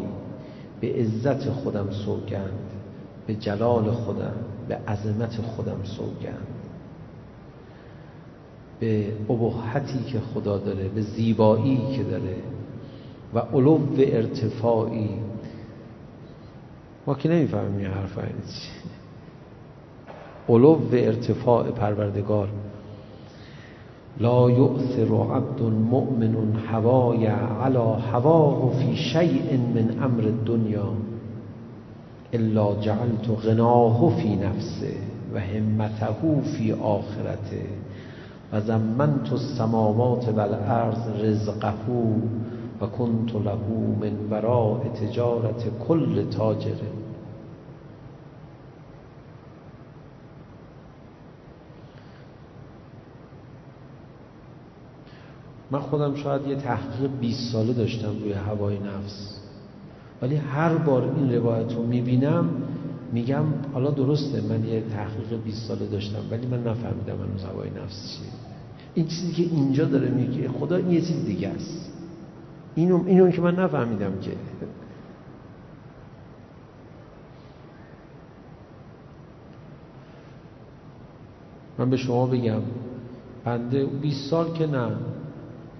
به 0.81 0.93
عزت 0.93 1.51
خودم 1.51 1.91
سوگند 1.91 2.71
به 3.27 3.35
جلال 3.35 3.91
خودم 3.91 4.35
به 4.69 4.75
عظمت 4.89 5.37
خودم 5.57 5.79
سوگند. 5.85 6.47
به 8.81 9.07
ابهتی 9.31 10.05
که 10.13 10.21
خدا 10.35 10.59
داره 10.59 10.89
به 10.89 11.03
زیبایی 11.03 11.97
که 11.97 12.03
داره 12.03 12.37
و 13.35 13.39
علو 13.39 13.79
ارتفاعی 13.99 15.30
ما 17.11 17.17
که 17.17 17.29
نمی‌فهمیم 17.29 17.77
این 17.77 17.87
حرف 17.87 18.17
یعنی 18.17 18.31
چی؟ 18.31 18.69
علو 20.49 20.79
ارتفاع 20.93 21.71
پروردگار. 21.71 22.49
لا 24.21 24.51
یؤثر 24.51 25.15
عبد 25.35 25.63
مؤمن 25.63 26.57
هوای 26.73 27.27
علا 27.27 27.95
هواه 27.95 28.73
فی 28.79 28.97
شیء 28.97 29.57
من 29.75 30.03
امر 30.03 30.23
الدنیا 30.23 30.93
الا 32.33 32.75
جعلت 32.75 33.31
غناه 33.45 34.17
فی 34.17 34.37
نفسه 34.37 34.95
و 35.35 35.41
همته 35.41 36.43
فی 36.43 36.73
آخرته 36.73 37.65
و 38.53 38.61
زمنت 38.61 39.33
السماوات 39.33 40.29
والارض 40.29 41.25
رزقه 41.25 41.73
و 42.81 42.87
کنت 42.87 43.35
له 43.35 43.59
من 44.01 44.13
وراء 44.31 44.79
تجارت 44.89 45.65
کل 45.89 46.25
تاجره 46.31 47.00
من 55.71 55.81
خودم 55.81 56.15
شاید 56.15 56.47
یه 56.47 56.57
تحقیق 56.57 57.11
20 57.21 57.53
ساله 57.53 57.73
داشتم 57.73 58.19
روی 58.23 58.33
هوای 58.33 58.79
نفس. 58.79 59.37
ولی 60.23 60.37
هر 60.37 60.75
بار 60.75 61.15
این 61.17 61.35
روایت 61.35 61.73
رو 61.73 61.87
می‌بینم 61.87 62.49
میگم 63.13 63.45
حالا 63.73 63.91
درسته 63.91 64.41
من 64.41 64.65
یه 64.65 64.81
تحقیق 64.81 65.43
20 65.45 65.69
ساله 65.69 65.87
داشتم 65.87 66.19
ولی 66.31 66.47
من 66.47 66.67
نفهمیدم 66.67 67.15
من 67.15 67.51
هوای 67.51 67.71
نفس 67.71 68.19
چیه. 68.19 68.31
این 68.95 69.07
چیزی 69.07 69.33
که 69.33 69.43
اینجا 69.43 69.85
داره 69.85 70.09
میگه 70.09 70.49
خدا 70.49 70.77
این 70.77 70.91
یه 70.91 71.01
چیز 71.01 71.25
دیگه 71.25 71.49
است. 71.49 71.93
اینو, 72.75 73.07
اینو 73.07 73.31
که 73.31 73.41
من 73.41 73.55
نفهمیدم 73.55 74.13
که. 74.21 74.31
من 81.79 81.91
به 81.91 81.97
شما 81.97 82.27
بگم 82.27 82.63
بنده 83.45 83.87
20 83.87 84.31
سال 84.31 84.53
که 84.53 84.67
نه 84.67 84.97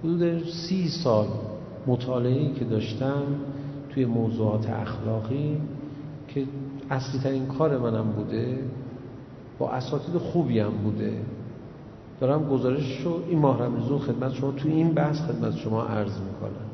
حدود 0.03 0.43
سی 0.45 0.89
سال 0.89 1.27
مطالعه 1.87 2.53
که 2.53 2.65
داشتم 2.65 3.23
توی 3.89 4.05
موضوعات 4.05 4.69
اخلاقی 4.69 5.57
که 6.27 6.45
اصلی 6.89 7.19
ترین 7.19 7.45
کار 7.45 7.77
منم 7.77 8.11
بوده 8.11 8.59
با 9.59 9.69
اساتید 9.69 10.17
خوبی 10.17 10.59
هم 10.59 10.71
بوده. 10.71 11.13
دارم 12.19 12.49
گزارش 12.49 13.01
رو 13.01 13.19
این 13.29 13.39
ماه 13.39 13.61
رمزون 13.61 13.99
خدمت 13.99 14.33
شما 14.33 14.51
توی 14.51 14.71
این 14.71 14.93
بحث 14.93 15.21
خدمت 15.21 15.57
شما 15.57 15.83
عرض 15.83 16.19
می‌کنم. 16.19 16.67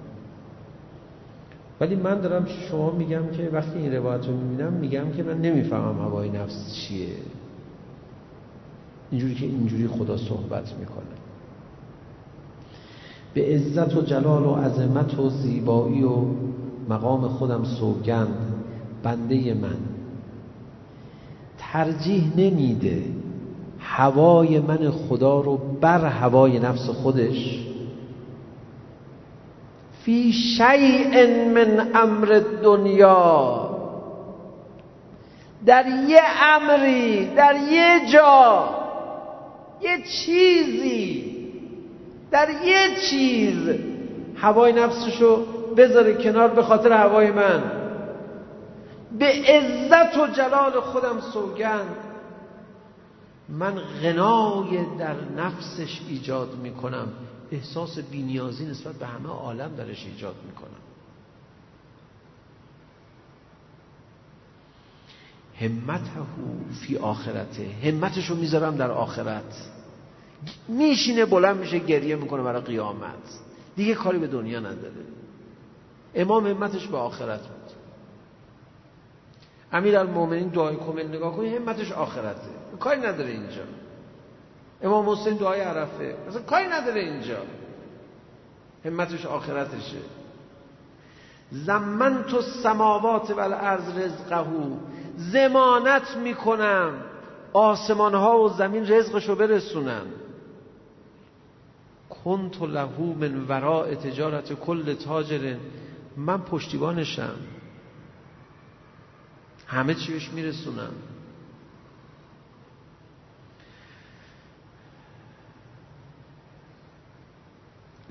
ولی 1.79 1.95
من 1.95 2.21
دارم 2.21 2.45
شما 2.45 2.91
میگم 2.91 3.27
که 3.27 3.49
وقتی 3.53 3.79
این 3.79 3.93
روایت 3.93 4.27
رو 4.27 4.37
می‌بینم 4.37 4.73
میگم 4.73 5.11
که 5.11 5.23
من 5.23 5.41
نمی‌فهمم 5.41 6.01
هوای 6.01 6.29
نفس 6.29 6.73
چیه. 6.73 7.07
اینجوری 9.11 9.35
که 9.35 9.45
اینجوری 9.45 9.87
خدا 9.87 10.17
صحبت 10.17 10.73
می‌کنه. 10.79 11.16
به 13.33 13.45
عزت 13.45 13.95
و 13.95 14.01
جلال 14.01 14.45
و 14.45 14.53
عظمت 14.53 15.19
و 15.19 15.29
زیبایی 15.29 16.03
و 16.03 16.15
مقام 16.89 17.27
خودم 17.27 17.63
سوگند 17.63 18.37
بنده 19.03 19.53
من. 19.53 19.77
ترجیح 21.57 22.23
نمیده 22.37 23.03
هوای 23.79 24.59
من 24.59 24.91
خدا 24.91 25.41
رو 25.41 25.57
بر 25.81 26.05
هوای 26.05 26.59
نفس 26.59 26.89
خودش. 26.89 27.59
فی 30.03 30.31
شیء 30.31 31.27
من 31.53 31.87
امر 31.95 32.41
دنیا. 32.63 33.67
در 35.65 35.85
یه 36.07 36.21
امری 36.43 37.25
در 37.35 37.55
یه 37.71 38.11
جا 38.11 38.69
یه 39.81 39.97
چیزی 40.03 41.26
در 42.31 42.49
یه 42.65 42.97
چیز 43.09 43.75
هوای 44.35 44.73
نفسشو 44.73 45.45
بذاره 45.75 46.23
کنار 46.23 46.47
به 46.47 46.63
خاطر 46.63 46.91
هوای 46.91 47.31
من. 47.31 47.71
به 49.19 49.25
عزت 49.25 50.17
و 50.17 50.27
جلال 50.27 50.79
خودم 50.81 51.21
سوگند. 51.33 51.95
من 53.49 53.75
غنای 54.03 54.85
در 54.99 55.15
نفسش 55.37 56.01
ایجاد 56.09 56.55
می‌کنم. 56.55 57.07
احساس 57.51 57.99
بینیازی 57.99 58.65
نسبت 58.65 58.95
به 58.95 59.05
همه 59.05 59.29
عالم 59.29 59.75
درش 59.75 60.05
ایجاد 60.05 60.35
می‌کنم. 60.47 60.67
همته 65.59 66.11
فی 66.81 66.97
آخرته. 66.97 67.69
همتشو 67.83 68.35
می‌ذارم 68.35 68.75
در 68.75 68.91
آخرت. 68.91 69.69
میشینه 70.67 71.25
بلند 71.25 71.57
میشه 71.57 71.79
گریه 71.79 72.15
می‌کنه 72.15 72.43
برای 72.43 72.61
قیامت. 72.61 73.39
دیگه 73.75 73.95
کاری 73.95 74.17
به 74.17 74.27
دنیا 74.27 74.59
نداره. 74.59 74.91
امام 76.15 76.47
همتش 76.47 76.87
به 76.87 76.97
آخرت 76.97 77.39
بود. 77.39 77.71
امیر 79.71 79.97
المومنین 79.97 80.47
دعای 80.47 80.75
کمل 80.75 81.07
نگاه 81.07 81.37
کنی 81.37 81.55
همتش 81.55 81.91
آخرته. 81.91 82.49
کاری 82.79 83.01
نداره 83.01 83.29
اینجا. 83.29 83.61
امام 84.81 85.09
حسین 85.09 85.33
دعای 85.33 85.61
عرفه. 85.61 86.15
مثلا 86.27 86.41
کاری 86.41 86.67
نداره 86.67 87.01
اینجا. 87.01 87.37
همتش 88.85 89.25
آخرتشه. 89.25 89.97
زمن 91.51 92.23
تو 92.23 92.41
سماوات 92.41 93.31
و 93.31 93.39
الارض 93.39 93.97
رزقهو 93.97 94.77
زمانت 95.17 96.17
می‌کنم. 96.17 96.93
آسمان 97.53 98.13
ها 98.13 98.39
و 98.39 98.49
زمین 98.49 98.87
رزقشو 98.87 99.35
برسونم. 99.35 100.05
کنت 102.27 102.61
لهو 102.61 103.13
من 103.13 103.45
وراء 103.47 103.95
تجارت 103.95 104.53
کل 104.53 104.93
تاجر. 104.93 105.55
من 106.17 106.37
پشتیبانشم. 106.37 107.35
همه 109.67 109.93
چیش 109.93 110.29
میرسونم. 110.29 110.91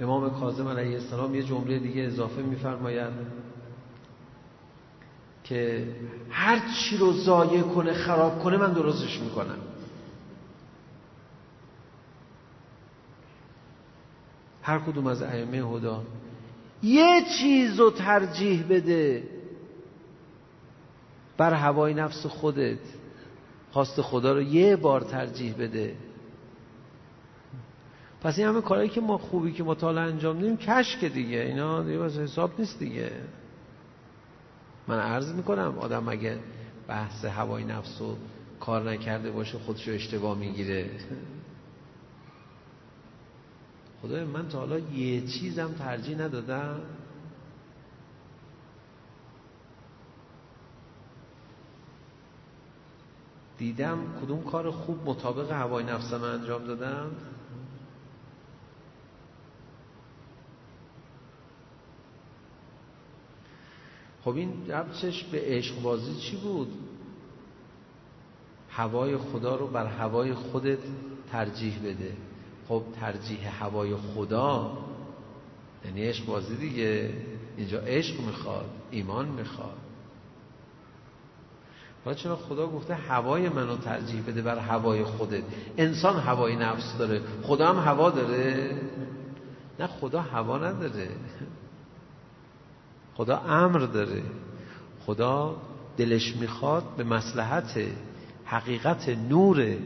امام 0.01 0.41
کاظم 0.41 0.69
علیه 0.69 0.95
السلام 0.95 1.35
یه 1.35 1.43
جمله 1.43 1.79
دیگه 1.79 2.03
اضافه 2.03 2.43
میفرماید 2.43 3.12
که 5.45 5.89
هر 6.31 6.62
چی 6.75 6.97
رو 6.97 7.12
ضایع 7.12 7.62
کنه 7.62 7.93
خراب 7.93 8.39
کنه 8.39 8.57
من 8.57 8.73
درستش 8.73 9.21
می‌کنم. 9.21 9.59
هر 14.67 14.79
کدوم 14.79 15.07
از 15.07 15.23
ائمه 15.23 15.57
هدا. 15.59 16.03
یه 16.83 17.23
چیز 17.39 17.81
رو 17.81 17.91
ترجیح 17.91 18.64
بده. 18.69 19.23
بر 21.37 21.55
هوای 21.55 21.95
نفس 21.95 22.27
خودت. 22.27 22.79
خواست 23.71 24.01
خدا 24.03 24.33
رو 24.33 24.43
یه 24.43 24.77
بار 24.77 25.01
ترجیح 25.01 25.55
بده. 25.59 25.95
پس 28.21 28.39
این 28.39 28.49
همه 28.49 28.61
کارهایی 28.61 28.91
که 28.91 29.01
ما 29.01 29.19
خوبی 29.19 29.53
که 29.53 29.64
مطالعه 29.64 30.05
انجام 30.05 30.39
دیم 30.39 30.57
کشک 30.57 31.05
دیگه. 31.05 31.39
اینا 31.39 31.83
دیگه 31.83 31.99
واسه 31.99 32.23
حساب 32.23 32.51
نیست 32.59 32.79
دیگه. 32.79 33.11
من 34.89 34.99
عرض 34.99 35.35
می‌کنم 35.35 35.79
آدم 35.79 36.09
اگه 36.09 36.39
بحث 36.89 37.25
هوای 37.25 37.64
نفس 37.64 38.01
رو 38.01 38.17
کار 38.61 38.91
نکرده 38.91 39.31
باشه 39.31 39.59
خودشو 39.59 39.91
اشتباه 39.91 40.39
می‌گیره. 40.39 40.91
خدای 44.03 44.24
من 44.24 44.49
تا 44.49 44.59
حالا 44.59 44.78
یه 44.78 45.26
چیزم 45.26 45.72
ترجیح 45.72 46.18
ندادم. 46.18 46.80
دیدم 53.59 53.99
کدوم 54.22 54.42
کار 54.42 54.70
خوب 54.70 55.09
مطابق 55.09 55.53
هوای 55.53 55.84
نفسم 55.84 56.22
انجام 56.22 56.64
دادم 56.64 57.11
خب 64.26 64.36
این 64.36 64.70
ربطش 64.70 65.24
به 65.24 65.40
عشق 65.44 65.82
بازی 65.82 66.14
چی 66.20 66.36
بود؟ 66.36 66.72
هوای 68.70 69.16
خدا 69.16 69.57
رو 69.57 69.66
بر 69.66 69.86
هوای 69.86 70.34
خودت 70.34 70.78
ترجیح 71.32 71.78
بده. 71.84 72.16
خب 72.69 72.83
ترجیح 73.01 73.64
هوای 73.64 73.97
خدا 73.97 74.79
یعنی 75.85 76.03
عشق 76.03 76.27
بازی 76.27 76.57
دیگه. 76.57 77.11
اینجا 77.57 77.81
عشق 77.81 78.21
می‌خواد 78.21 78.71
ایمان 78.91 79.29
می‌خواد. 79.29 79.77
حالا 82.05 82.17
چرا 82.17 82.37
خدا 82.37 82.67
گفته 82.67 82.95
هوای 82.95 83.49
منو 83.49 83.77
ترجیح 83.77 84.23
بده 84.27 84.43
بر 84.43 84.59
هوای 84.59 85.05
خودت؟ 85.05 85.43
انسان 85.77 86.21
هوای 86.21 86.57
نفس 86.57 86.99
داره 86.99 87.21
خدا 87.43 87.73
هم 87.73 87.79
هوا 87.79 88.11
داره. 88.11 88.81
نه 89.81 89.87
خدا 89.87 90.21
هوا 90.21 90.59
نداره. 90.59 91.09
خدا 93.14 93.39
امر 93.39 93.79
داره. 93.79 94.23
خدا 95.07 95.57
دلش 95.97 96.37
می‌خواد 96.37 96.85
به 96.97 97.05
مسلحت 97.05 97.81
حقیقت 98.45 99.09
نور 99.09 99.77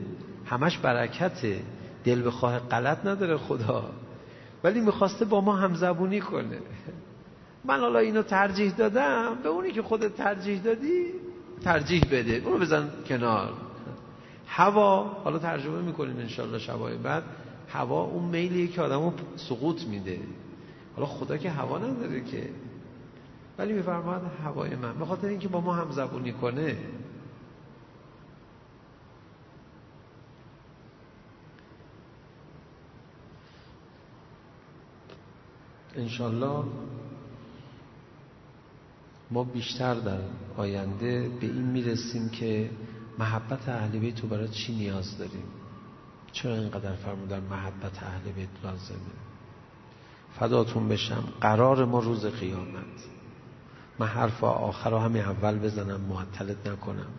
همش 0.47 0.79
برکته 0.79 1.63
دل 2.05 2.27
بخواه 2.27 2.59
غلط 2.59 3.07
نداره 3.07 3.37
خدا. 3.37 3.91
ولی 4.65 4.81
می‌خواسته 4.81 5.25
با 5.25 5.41
ما 5.41 5.57
همزبونی 5.57 6.21
کنه. 6.21 6.59
من 7.65 7.81
حالا 7.81 7.99
اینو 7.99 8.23
ترجیح 8.23 8.73
دادم. 8.73 9.37
به 9.43 9.49
اونی 9.49 9.73
که 9.73 9.83
خودت 9.83 10.17
ترجیح 10.17 10.63
دادی 10.63 11.05
ترجیح 11.65 12.05
بده. 12.13 12.43
اونو 12.45 12.59
بزن 12.59 12.89
کنار. 13.07 13.53
هوا 14.47 15.03
حالا 15.25 15.39
ترجمه 15.39 15.83
می‌کنیم 15.83 16.17
انشالله 16.17 16.59
شبای 16.59 16.97
بعد. 16.97 17.23
هوا 17.69 18.03
اون 18.05 18.25
میلیه 18.25 18.69
که 18.69 18.83
آدمو 18.83 19.13
سقوط 19.37 19.85
میده. 19.85 20.19
حالا 20.97 21.07
خدا 21.07 21.37
که 21.37 21.51
هوا 21.51 21.79
نداره 21.79 22.25
که. 22.25 22.49
ولی 23.59 23.73
میفرماد 23.73 24.23
هوای 24.45 24.77
من. 24.77 24.99
به 24.99 25.05
خاطر 25.05 25.29
اینکه 25.29 25.49
با 25.49 25.61
ما 25.61 25.75
همزبونی 25.75 26.33
کنه. 26.33 26.77
انشالله 35.97 36.65
ما 39.31 39.45
بیشتر 39.45 39.95
در 39.95 40.19
آینده 40.57 41.29
به 41.41 41.47
این 41.47 41.65
می‌رسیم 41.65 42.29
که 42.29 42.71
محبت 43.19 43.69
اهل 43.69 43.99
بیت 43.99 44.21
رو 44.21 44.29
برای 44.29 44.49
چی 44.49 44.73
نیاز 44.73 45.19
داریم؟ 45.19 45.45
چرا 46.33 46.55
اینقدر 46.55 46.95
فرمودن 46.95 47.41
محبت 47.41 48.03
اهل 48.03 48.33
بیت 48.33 48.49
لازمه؟ 48.65 48.99
فداتون 50.39 50.89
بشم 50.89 51.25
قرار 51.41 51.85
ما 51.85 51.99
روز 51.99 52.27
قیامت. 52.27 52.85
من 53.99 54.07
حرف 54.07 54.45
آخر 54.45 54.91
رو 54.91 54.99
همین 54.99 55.23
اول 55.23 55.59
بزنم 55.59 56.01
معطلت 56.01 56.67
نکنم. 56.67 57.11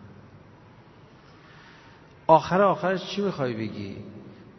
آخر 2.26 2.62
آخرش 2.62 3.06
چی 3.06 3.22
می‌خوای 3.22 3.54
بگی؟ 3.54 3.96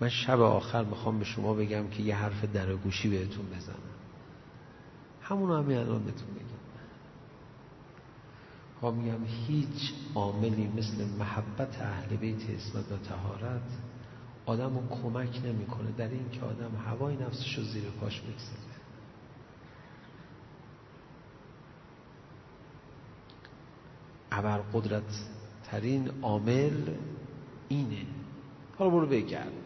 من 0.02 0.10
شب 0.10 0.42
آخر 0.42 0.84
می‌خوام 0.84 1.20
به 1.20 1.26
شما 1.26 1.54
بگم 1.54 1.88
که 1.88 2.04
یه 2.04 2.16
حرف 2.16 2.46
در 2.46 2.76
گوشی 2.76 3.10
بهتون 3.10 3.46
بزنم. 3.46 3.93
همون 5.24 5.64
همین 5.64 5.78
الان 5.78 6.04
بهتون 6.04 6.28
ها 8.84 8.92
میگم 8.92 9.26
هیچ 9.26 9.94
عاملی 10.16 10.68
مثل 10.68 11.06
محبت 11.20 11.82
اهل 11.82 12.16
بیت 12.16 12.50
اسمت 12.50 12.92
و 12.92 12.98
تهارت 12.98 13.62
آدم 14.46 14.78
رو 14.78 14.88
کمک 14.90 15.42
نمی‌کنه. 15.46 15.92
در 15.98 16.08
این 16.08 16.30
که 16.32 16.42
آدم 16.42 16.72
هوای 16.86 17.16
نفسش 17.16 17.58
رو 17.58 17.64
زیر 17.64 17.84
پاش 18.02 18.22
بگذاره. 18.22 18.74
ابر 24.32 24.58
قدرت 24.74 25.28
ترین 25.64 26.10
عامل 26.22 26.96
اینه. 27.70 28.06
حالا 28.78 28.92
برو 28.92 29.08
بگرد. 29.08 29.63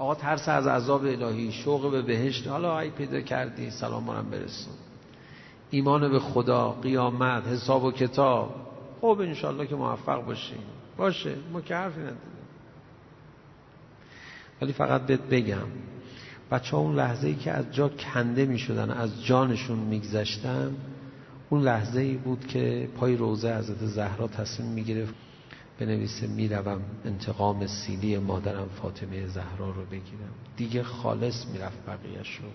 آقا 0.00 0.14
ترس 0.14 0.48
از 0.48 0.66
عذاب 0.66 1.04
الهی 1.04 1.52
شوق 1.52 1.90
به 1.90 2.02
بهشت 2.02 2.48
حالا 2.48 2.78
ای 2.78 2.90
پیدا 2.90 3.20
کردی 3.20 3.70
سلام 3.70 4.06
برم 4.06 4.30
برسون. 4.30 4.74
ایمان 5.70 6.08
به 6.08 6.18
خدا 6.18 6.70
قیامت 6.70 7.46
حساب 7.46 7.84
و 7.84 7.92
کتاب. 7.92 8.54
خب 9.00 9.20
انشالله 9.20 9.66
که 9.66 9.74
موفق 9.74 10.24
باشیم. 10.24 10.58
باشه 10.96 11.34
ما 11.52 11.60
که 11.60 11.74
حرفی 11.74 12.00
نداریم. 12.00 12.18
ولی 14.62 14.72
فقط 14.72 15.06
بهت 15.06 15.20
بگم 15.20 15.66
بچه 16.50 16.76
اون 16.76 16.96
لحظه 16.96 17.28
ای 17.28 17.34
که 17.34 17.50
از 17.50 17.72
جا 17.72 17.88
کنده 17.88 18.46
می 18.46 18.58
شدن 18.58 18.90
از 18.90 19.24
جانشون 19.24 19.78
میگذشتن 19.78 20.76
اون 21.50 21.62
لحظه 21.62 22.00
ای 22.00 22.16
بود 22.16 22.46
که 22.46 22.88
پای 22.96 23.16
روزه 23.16 23.58
حضرت 23.58 23.86
زهرا 23.86 24.28
تصمیم 24.28 24.68
می‌گرفت 24.68 25.14
بنویسه 25.80 26.26
می‌روم 26.26 26.82
انتقام 27.04 27.66
سیلی 27.66 28.18
مادرم 28.18 28.68
فاطمه 28.68 29.26
زهرا 29.26 29.70
رو 29.70 29.84
بگیرم. 29.84 30.34
دیگه 30.56 30.82
خالص 30.82 31.46
می‌رفت 31.46 31.86
بقیهش 31.86 32.36
رو. 32.36 32.48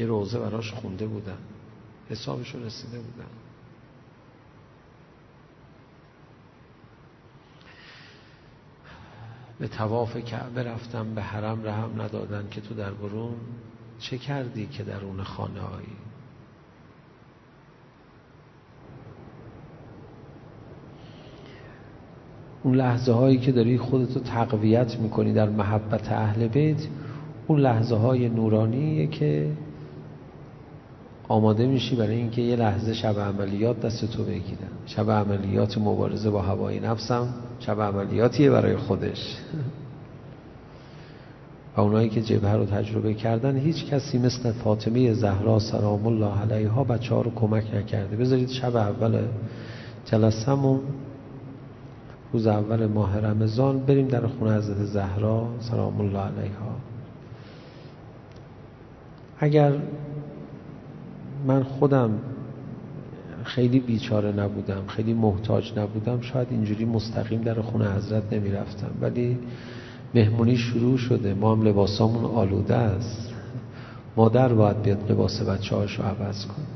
یه 0.00 0.06
روزه 0.06 0.38
براش 0.38 0.72
خونده 0.72 1.06
بودن 1.06 1.38
حسابش 2.10 2.54
رو 2.54 2.64
رسیده 2.64 2.98
بودن 2.98 3.30
به 9.58 9.68
تواف 9.68 10.16
کعبه 10.16 10.62
رفتم 10.62 11.14
به 11.14 11.22
حرم 11.22 11.66
رحم 11.66 12.02
ندادن 12.02 12.48
که 12.50 12.60
تو 12.60 12.74
در 12.74 12.92
برون. 12.92 13.36
چه 13.98 14.18
کردی 14.18 14.66
که 14.66 14.82
در 14.82 15.04
اون 15.04 15.22
خانه 15.22 15.60
هایی 15.60 15.96
اون 22.62 22.74
لحظه 22.74 23.12
هایی 23.12 23.38
که 23.38 23.52
داری 23.52 23.78
خودتو 23.78 24.20
تقویت 24.20 24.98
می‌کنی 24.98 25.32
در 25.32 25.48
محبت 25.48 26.12
اهل 26.12 26.48
بیت 26.48 26.86
اون 27.46 27.60
لحظه 27.60 27.96
های 27.96 28.28
نورانیه 28.28 29.06
که 29.06 29.50
آماده 31.28 31.66
میشی 31.66 31.96
برای 31.96 32.16
اینکه 32.16 32.42
یه 32.42 32.56
لحظه 32.56 32.94
شب 32.94 33.20
عملیات 33.20 33.80
دست 33.80 34.12
تو 34.12 34.24
بگیرن 34.24 34.70
شب 34.86 35.10
عملیات 35.10 35.78
مبارزه 35.78 36.30
با 36.30 36.42
هوای 36.42 36.80
نفسم 36.80 37.28
شب 37.60 37.80
عملیاتیه 37.80 38.50
برای 38.50 38.76
خودش. 38.76 39.36
و 41.76 41.80
اونایی 41.80 42.08
که 42.08 42.22
جبهه 42.22 42.52
رو 42.52 42.64
تجربه 42.64 43.14
کردن 43.14 43.56
هیچ 43.56 43.86
کسی 43.86 44.18
مثل 44.18 44.52
فاطمه 44.52 45.12
زهرا 45.12 45.58
سلام 45.58 46.06
الله 46.06 46.40
علیها 46.40 46.84
بچه 46.84 47.14
ها 47.14 47.20
رو 47.20 47.30
کمک 47.34 47.74
نکرده. 47.74 48.16
بذارید 48.16 48.48
شب 48.48 48.76
اول 48.76 49.18
جلسمون 50.04 50.80
روز 52.32 52.46
اول 52.46 52.86
ماه 52.86 53.18
رمضان 53.18 53.78
بریم 53.78 54.08
در 54.08 54.26
خونه 54.26 54.56
حضرت 54.56 54.84
زهرا 54.84 55.48
سلام 55.60 56.00
الله 56.00 56.18
علیها. 56.18 56.76
اگر 59.38 59.72
من 61.46 61.62
خودم 61.62 62.10
خیلی 63.44 63.80
بیچاره 63.80 64.32
نبودم 64.32 64.86
خیلی 64.86 65.14
محتاج 65.14 65.78
نبودم 65.78 66.20
شاید 66.20 66.48
اینجوری 66.50 66.84
مستقیم 66.84 67.42
در 67.42 67.62
خونه 67.62 67.92
حضرت 67.92 68.32
نمی 68.32 68.50
رفتم 68.50 68.90
ولی 69.00 69.38
مهمونی 70.14 70.56
شروع 70.56 70.96
شده. 70.96 71.34
ما 71.34 71.52
هم 71.52 71.62
لباسامون 71.62 72.24
آلوده 72.24 72.74
است. 72.74 73.32
مادر 74.16 74.54
باید 74.54 74.82
بیاد 74.82 75.12
لباس 75.12 75.42
بچه 75.42 75.76
هاشو 75.76 76.02
عوض 76.02 76.46
کن 76.46 76.71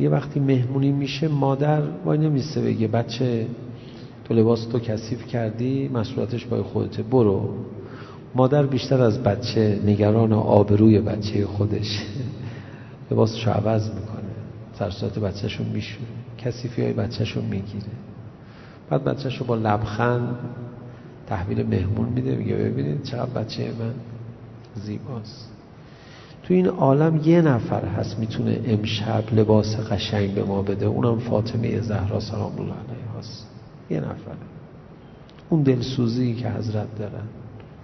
یه 0.00 0.08
وقتی 0.08 0.40
مهمونی 0.40 0.92
میشه 0.92 1.28
مادر 1.28 1.82
وای 2.04 2.18
نمیسته 2.18 2.60
بگه 2.60 2.88
بچه 2.88 3.46
تو 4.24 4.34
لباس 4.34 4.64
تو 4.64 4.78
کثیف 4.78 5.26
کردی 5.26 5.88
مسئولیتش 5.88 6.46
با 6.46 6.62
خودته 6.62 7.02
برو. 7.02 7.54
مادر 8.34 8.66
بیشتر 8.66 9.02
از 9.02 9.22
بچه 9.22 9.80
نگران 9.86 10.32
آبروی 10.32 11.00
بچه 11.00 11.46
خودش. 11.46 12.02
لباسش 13.10 13.48
عوض 13.48 13.88
می‌کنه 13.88 14.30
سرسات 14.78 15.18
بچهشون 15.18 15.66
میشونه 15.66 16.06
کسیفی 16.38 16.82
های 16.82 16.92
بچهشون 16.92 17.44
می‌گیره. 17.44 17.92
بعد 18.90 19.04
بچهشو 19.04 19.44
با 19.44 19.54
لبخند 19.54 20.36
تحویل 21.26 21.66
مهمون 21.66 22.08
میده 22.08 22.36
میگه 22.36 22.54
ببینید 22.54 23.02
چقدر 23.02 23.30
بچه 23.30 23.62
من 23.62 23.94
زیباست. 24.74 25.49
تو 26.50 26.54
این 26.54 26.66
عالم 26.66 27.20
یه 27.24 27.42
نفر 27.42 27.84
هست 27.84 28.18
می‌تونه 28.18 28.60
امشب 28.64 29.24
لباس 29.32 29.76
قشنگ 29.76 30.34
به 30.34 30.44
ما 30.44 30.62
بده. 30.62 30.86
اونم 30.86 31.18
فاطمه 31.18 31.80
زهرا 31.80 32.20
سلام 32.20 32.52
الله 32.52 32.74
علیها 32.74 33.18
هست. 33.18 33.46
یه 33.90 34.00
نفر. 34.00 34.34
اون 35.50 35.62
دلسوزی 35.62 36.34
که 36.34 36.50
حضرت 36.50 36.98
دارن. 36.98 37.24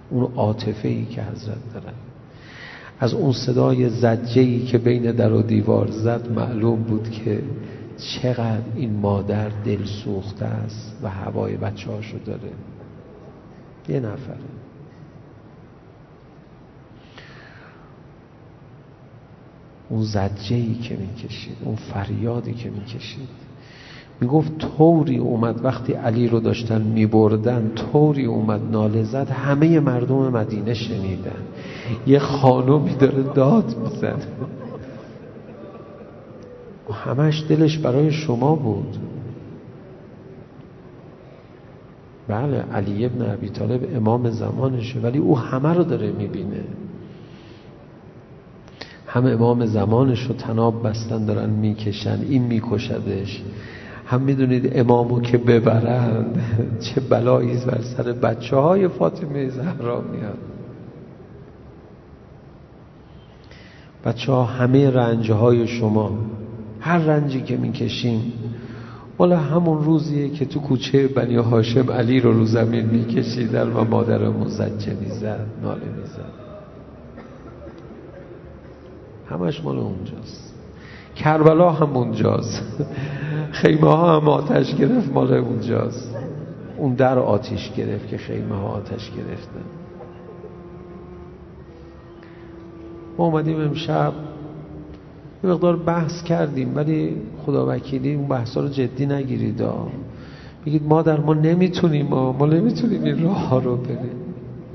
اون 0.09 0.31
عاطفه 0.35 0.87
ای 0.87 1.05
که 1.05 1.21
حضرت 1.21 1.73
دارن. 1.73 1.93
از 2.99 3.13
اون 3.13 3.33
صدای 3.33 3.89
زجه 3.89 4.59
که 4.59 4.77
بین 4.77 5.11
در 5.11 5.33
و 5.33 5.41
دیوار 5.41 5.91
زد 5.91 6.31
معلوم 6.31 6.83
بود 6.83 7.09
که 7.09 7.43
چقدر 7.97 8.61
این 8.75 8.93
مادر 8.93 9.49
دل 9.65 9.85
سوخته 9.85 10.45
است 10.45 10.97
و 11.03 11.09
هوای 11.09 11.57
بچه 11.57 11.91
هاشو 11.91 12.17
داره. 12.25 12.51
یه 13.89 13.99
نفره 13.99 14.37
اون 19.89 20.01
زجه 20.01 20.73
که 20.73 20.95
می‌کشید 20.95 21.57
اون 21.65 21.75
فریادی 21.75 22.53
که 22.53 22.69
می‌کشید. 22.69 23.29
می‌گفت 24.21 24.51
طوری 24.57 25.17
اومد 25.17 25.65
وقتی 25.65 25.93
علی 25.93 26.27
رو 26.27 26.39
داشتن 26.39 26.81
میبردن 26.81 27.71
طوری 27.75 28.25
اومد 28.25 28.61
ناله 28.71 29.03
زد 29.03 29.29
همه 29.29 29.79
مردم 29.79 30.15
مدینه 30.15 30.73
شنیدن. 30.73 31.41
یه 32.07 32.19
خانومی 32.19 32.95
داره 32.95 33.23
داد 33.23 33.75
می‌زد 33.83 34.25
و 36.89 36.93
همش 36.93 37.43
دلش 37.49 37.77
برای 37.77 38.11
شما 38.11 38.55
بود. 38.55 38.97
بله 42.27 42.57
علی 42.73 43.05
ابن 43.05 43.21
عبی 43.21 43.49
طالب 43.49 43.95
امام 43.95 44.29
زمانشه 44.29 44.99
ولی 44.99 45.17
او 45.17 45.37
همه 45.37 45.73
رو 45.73 45.83
داره 45.83 46.11
می‌بینه. 46.11 46.63
همه 49.17 49.29
امام 49.29 49.65
زمانش 49.65 50.23
رو 50.23 50.35
تناب 50.35 50.87
بستن 50.87 51.25
دارن 51.25 51.49
می‌کشن 51.49 52.19
این 52.29 52.43
میکشدش. 52.43 53.43
هم 54.05 54.21
می‌دونید 54.21 54.71
امامو 54.75 55.21
که 55.21 55.37
ببرند 55.37 56.41
چه 56.79 57.01
بلایی 57.01 57.57
بر 57.57 57.81
سر 57.81 58.03
بچه 58.03 58.55
های 58.55 58.87
فاطمه 58.87 59.49
زهرا 59.49 60.01
میاد. 60.01 60.37
بچه 64.05 64.31
ها 64.31 64.43
همه 64.43 64.89
رنج 64.89 65.31
های 65.31 65.67
شما 65.67 66.11
هر 66.79 66.97
رنجی 66.97 67.41
که 67.41 67.57
می‌کشیم 67.57 68.33
والا 69.17 69.37
همون 69.37 69.83
روزیه 69.83 70.29
که 70.29 70.45
تو 70.45 70.59
کوچه 70.59 71.07
بنی 71.07 71.35
هاشم 71.35 71.91
علی 71.91 72.19
رو 72.19 72.33
رو 72.33 72.45
زمین 72.45 72.85
میکشیدن 72.85 73.73
و 73.73 73.83
مادر 73.83 74.29
مزجه 74.29 74.93
می‌زد 75.01 75.47
ناله 75.63 75.85
می‌زد. 75.97 76.46
همش 79.29 79.63
مال 79.63 79.77
اونجاست. 79.77 80.53
کربلا 81.15 81.71
هم 81.71 81.97
اونجاست. 81.97 82.85
خیمه 83.51 83.87
ها 83.87 84.21
هم 84.21 84.29
آتش 84.29 84.75
گرفت 84.75 85.11
مال 85.13 85.33
اونجاست. 85.33 86.15
اون 86.77 86.93
در 86.93 87.19
آتیش 87.19 87.71
گرفت 87.71 88.07
که 88.07 88.17
خیمه 88.17 88.55
ها 88.55 88.67
آتش 88.67 89.11
گرفتن. 89.11 89.63
ما 93.17 93.25
اومدیم 93.25 93.61
امشب 93.61 94.13
یه 95.43 95.49
مقدار 95.49 95.75
بحث 95.75 96.23
کردیم 96.23 96.75
ولی 96.75 97.15
خدا 97.45 97.67
وکیلی 97.69 98.13
اون 98.13 98.27
بحث 98.27 98.57
رو 98.57 98.67
جدی 98.67 99.05
نگیرید 99.05 99.63
میگید 100.65 100.87
مادر 100.87 101.19
ما 101.19 101.33
نمی‌تونیم 101.33 102.07
ما, 102.07 102.31
ما 102.31 102.45
نمی‌تونیم 102.45 103.03
این 103.03 103.23
راه 103.23 103.63
رو 103.63 103.75
بریم. 103.75 104.17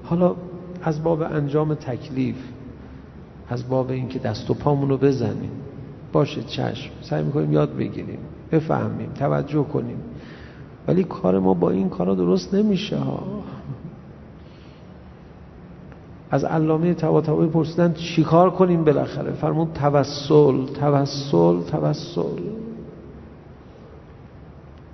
حالا 0.04 0.34
از 0.82 1.02
باب 1.02 1.22
انجام 1.22 1.74
تکلیف 1.74 2.36
از 3.52 3.68
باب 3.68 3.90
اینکه 3.90 4.18
دست 4.18 4.50
و 4.50 4.54
پامون 4.54 4.96
بزنیم. 4.96 5.50
باشه 6.12 6.42
چشم. 6.42 6.90
سعی 7.02 7.22
می‌کنیم 7.22 7.52
یاد 7.52 7.76
بگیریم. 7.76 8.18
بفهمیم. 8.52 9.10
توجه 9.14 9.64
کنیم. 9.64 9.96
ولی 10.88 11.04
کار 11.04 11.38
ما 11.38 11.54
با 11.54 11.70
این 11.70 11.88
کارا 11.88 12.14
درست 12.14 12.54
نمیشه 12.54 12.96
ها. 12.96 13.22
از 16.30 16.44
علامه 16.44 16.94
طباطبایی 16.94 17.50
پرسیدن 17.50 17.92
چیکار 17.92 18.50
کنیم 18.50 18.84
بالاخره؟ 18.84 19.32
فرمون 19.32 19.68
توسل 19.72 20.66
توسل 20.66 21.62
توسل. 21.62 22.42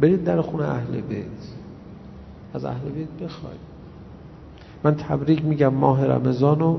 برید 0.00 0.24
در 0.24 0.40
خونه 0.40 0.64
اهل 0.64 1.00
بیت. 1.00 1.24
از 2.54 2.64
اهل 2.64 2.88
بیت 2.88 3.08
بخواید. 3.24 3.67
من 4.84 4.94
تبریک 4.94 5.44
میگم 5.44 5.74
ماه 5.74 6.06
رمضانو 6.06 6.78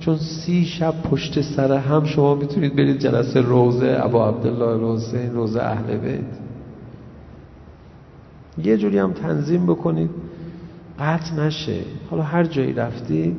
چون 0.00 0.16
سی 0.16 0.64
شب 0.64 0.94
پشت 1.02 1.40
سر 1.40 1.72
هم 1.72 2.04
شما 2.04 2.34
می‌تونید 2.34 2.76
برید 2.76 2.98
جلسه 2.98 3.40
روزه 3.40 3.98
ابا 4.00 4.28
عبدالله 4.28 4.66
الحسین 4.66 5.34
روزه 5.34 5.62
اهل 5.62 5.96
بیت. 5.96 6.20
یه 8.64 8.76
جوری 8.76 8.98
هم 8.98 9.12
تنظیم 9.12 9.66
بکنید 9.66 10.10
قطع 10.98 11.34
نشه. 11.34 11.80
حالا 12.10 12.22
هر 12.22 12.44
جایی 12.44 12.72
رفتید 12.72 13.36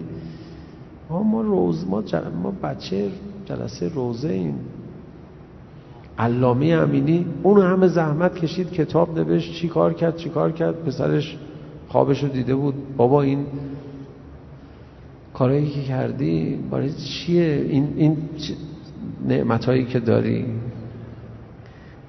ما 1.09 1.23
ما 1.23 1.41
روز 1.41 1.87
ما, 1.87 2.03
ما 2.43 2.53
بچه 2.63 3.09
جلسه 3.45 3.89
روزه 3.89 4.29
این. 4.29 4.55
علامه 6.19 6.65
امینی 6.65 7.25
اون 7.43 7.61
همه 7.61 7.87
زحمت 7.87 8.35
کشید 8.35 8.71
کتاب 8.71 9.19
نوشت 9.19 9.53
چی 9.53 9.67
کار 9.67 9.93
کرد 9.93 10.17
چی 10.17 10.29
کار 10.29 10.51
کرد 10.51 10.83
پسرش 10.83 11.37
خوابش 11.89 12.23
رو 12.23 12.29
دیده 12.29 12.55
بود. 12.55 12.73
بابا 12.97 13.21
این 13.21 13.45
کارهایی 15.37 15.69
که 15.69 15.81
کردی 15.81 16.59
برای 16.71 16.93
چیه؟ 16.93 17.65
این, 17.69 17.93
این 17.95 18.17
نعمت 19.27 19.65
هایی 19.65 19.85
که 19.85 19.99
داری؟ 19.99 20.45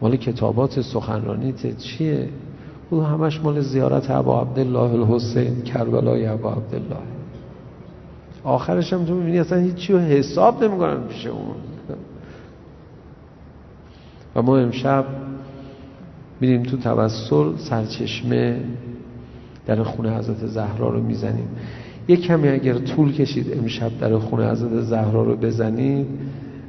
مال 0.00 0.16
کتابات 0.16 0.80
سخنرانیت 0.80 1.78
چیه؟ 1.78 2.28
او 2.90 3.02
همش 3.02 3.40
مال 3.40 3.60
زیارت 3.60 4.10
ابا 4.10 4.40
عبدالله 4.40 4.94
الحسین 4.94 5.62
کربلای 5.62 6.26
ابا 6.26 6.52
عبدالله. 6.52 6.96
آخرش 8.44 8.92
هم 8.92 9.04
تو 9.04 9.14
می‌بینی 9.14 9.38
اصلا 9.38 9.58
هیچی 9.58 9.92
رو 9.92 9.98
حساب 9.98 10.64
نمی‌کنن 10.64 11.08
پیش 11.08 11.26
اون. 11.26 11.56
و 14.36 14.42
ما 14.42 14.58
امشب 14.58 15.04
میریم 16.40 16.62
تو 16.62 16.76
توسل 16.76 17.56
سرچشمه 17.56 18.60
در 19.66 19.82
خونه 19.82 20.18
حضرت 20.18 20.46
زهرا 20.46 20.88
رو 20.88 21.02
می‌زنیم. 21.02 21.48
یک 22.08 22.20
کمی 22.20 22.48
اگر 22.48 22.74
طول 22.74 23.12
کشید 23.12 23.58
امشب 23.58 23.90
در 24.00 24.18
خونه 24.18 24.50
حضرت 24.50 24.80
زهرا 24.80 25.22
رو 25.22 25.36
بزنید 25.36 26.06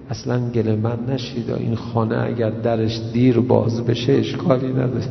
اصلا 0.10 0.50
گله 0.50 0.76
من 0.76 0.98
نشید 1.08 1.52
این 1.52 1.76
خانه 1.76 2.18
اگر 2.18 2.50
درش 2.50 3.02
دیر 3.14 3.40
باز 3.40 3.86
بشه 3.86 4.14
اشکالی 4.14 4.74
نداره. 4.74 5.06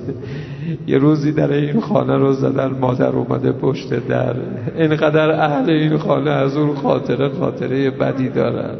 یه 0.86 0.98
روزی 0.98 1.32
در 1.32 1.52
این 1.52 1.80
خانه 1.80 2.16
رو 2.16 2.32
زدن 2.32 2.66
مادر 2.66 3.08
اومده 3.08 3.52
پشت 3.52 4.06
در. 4.08 4.36
اینقدر 4.76 5.30
اهل 5.30 5.70
این 5.70 5.96
خانه 5.96 6.30
از 6.30 6.56
اون 6.56 6.74
خاطره 6.74 7.28
خاطره 7.28 7.90
بدی 7.90 8.28
دارن. 8.28 8.74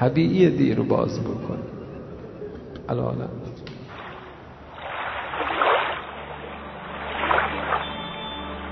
طبیعی 0.00 0.50
دیر 0.50 0.80
باز 0.80 1.20
بکن 1.20 1.58
الان. 2.88 3.16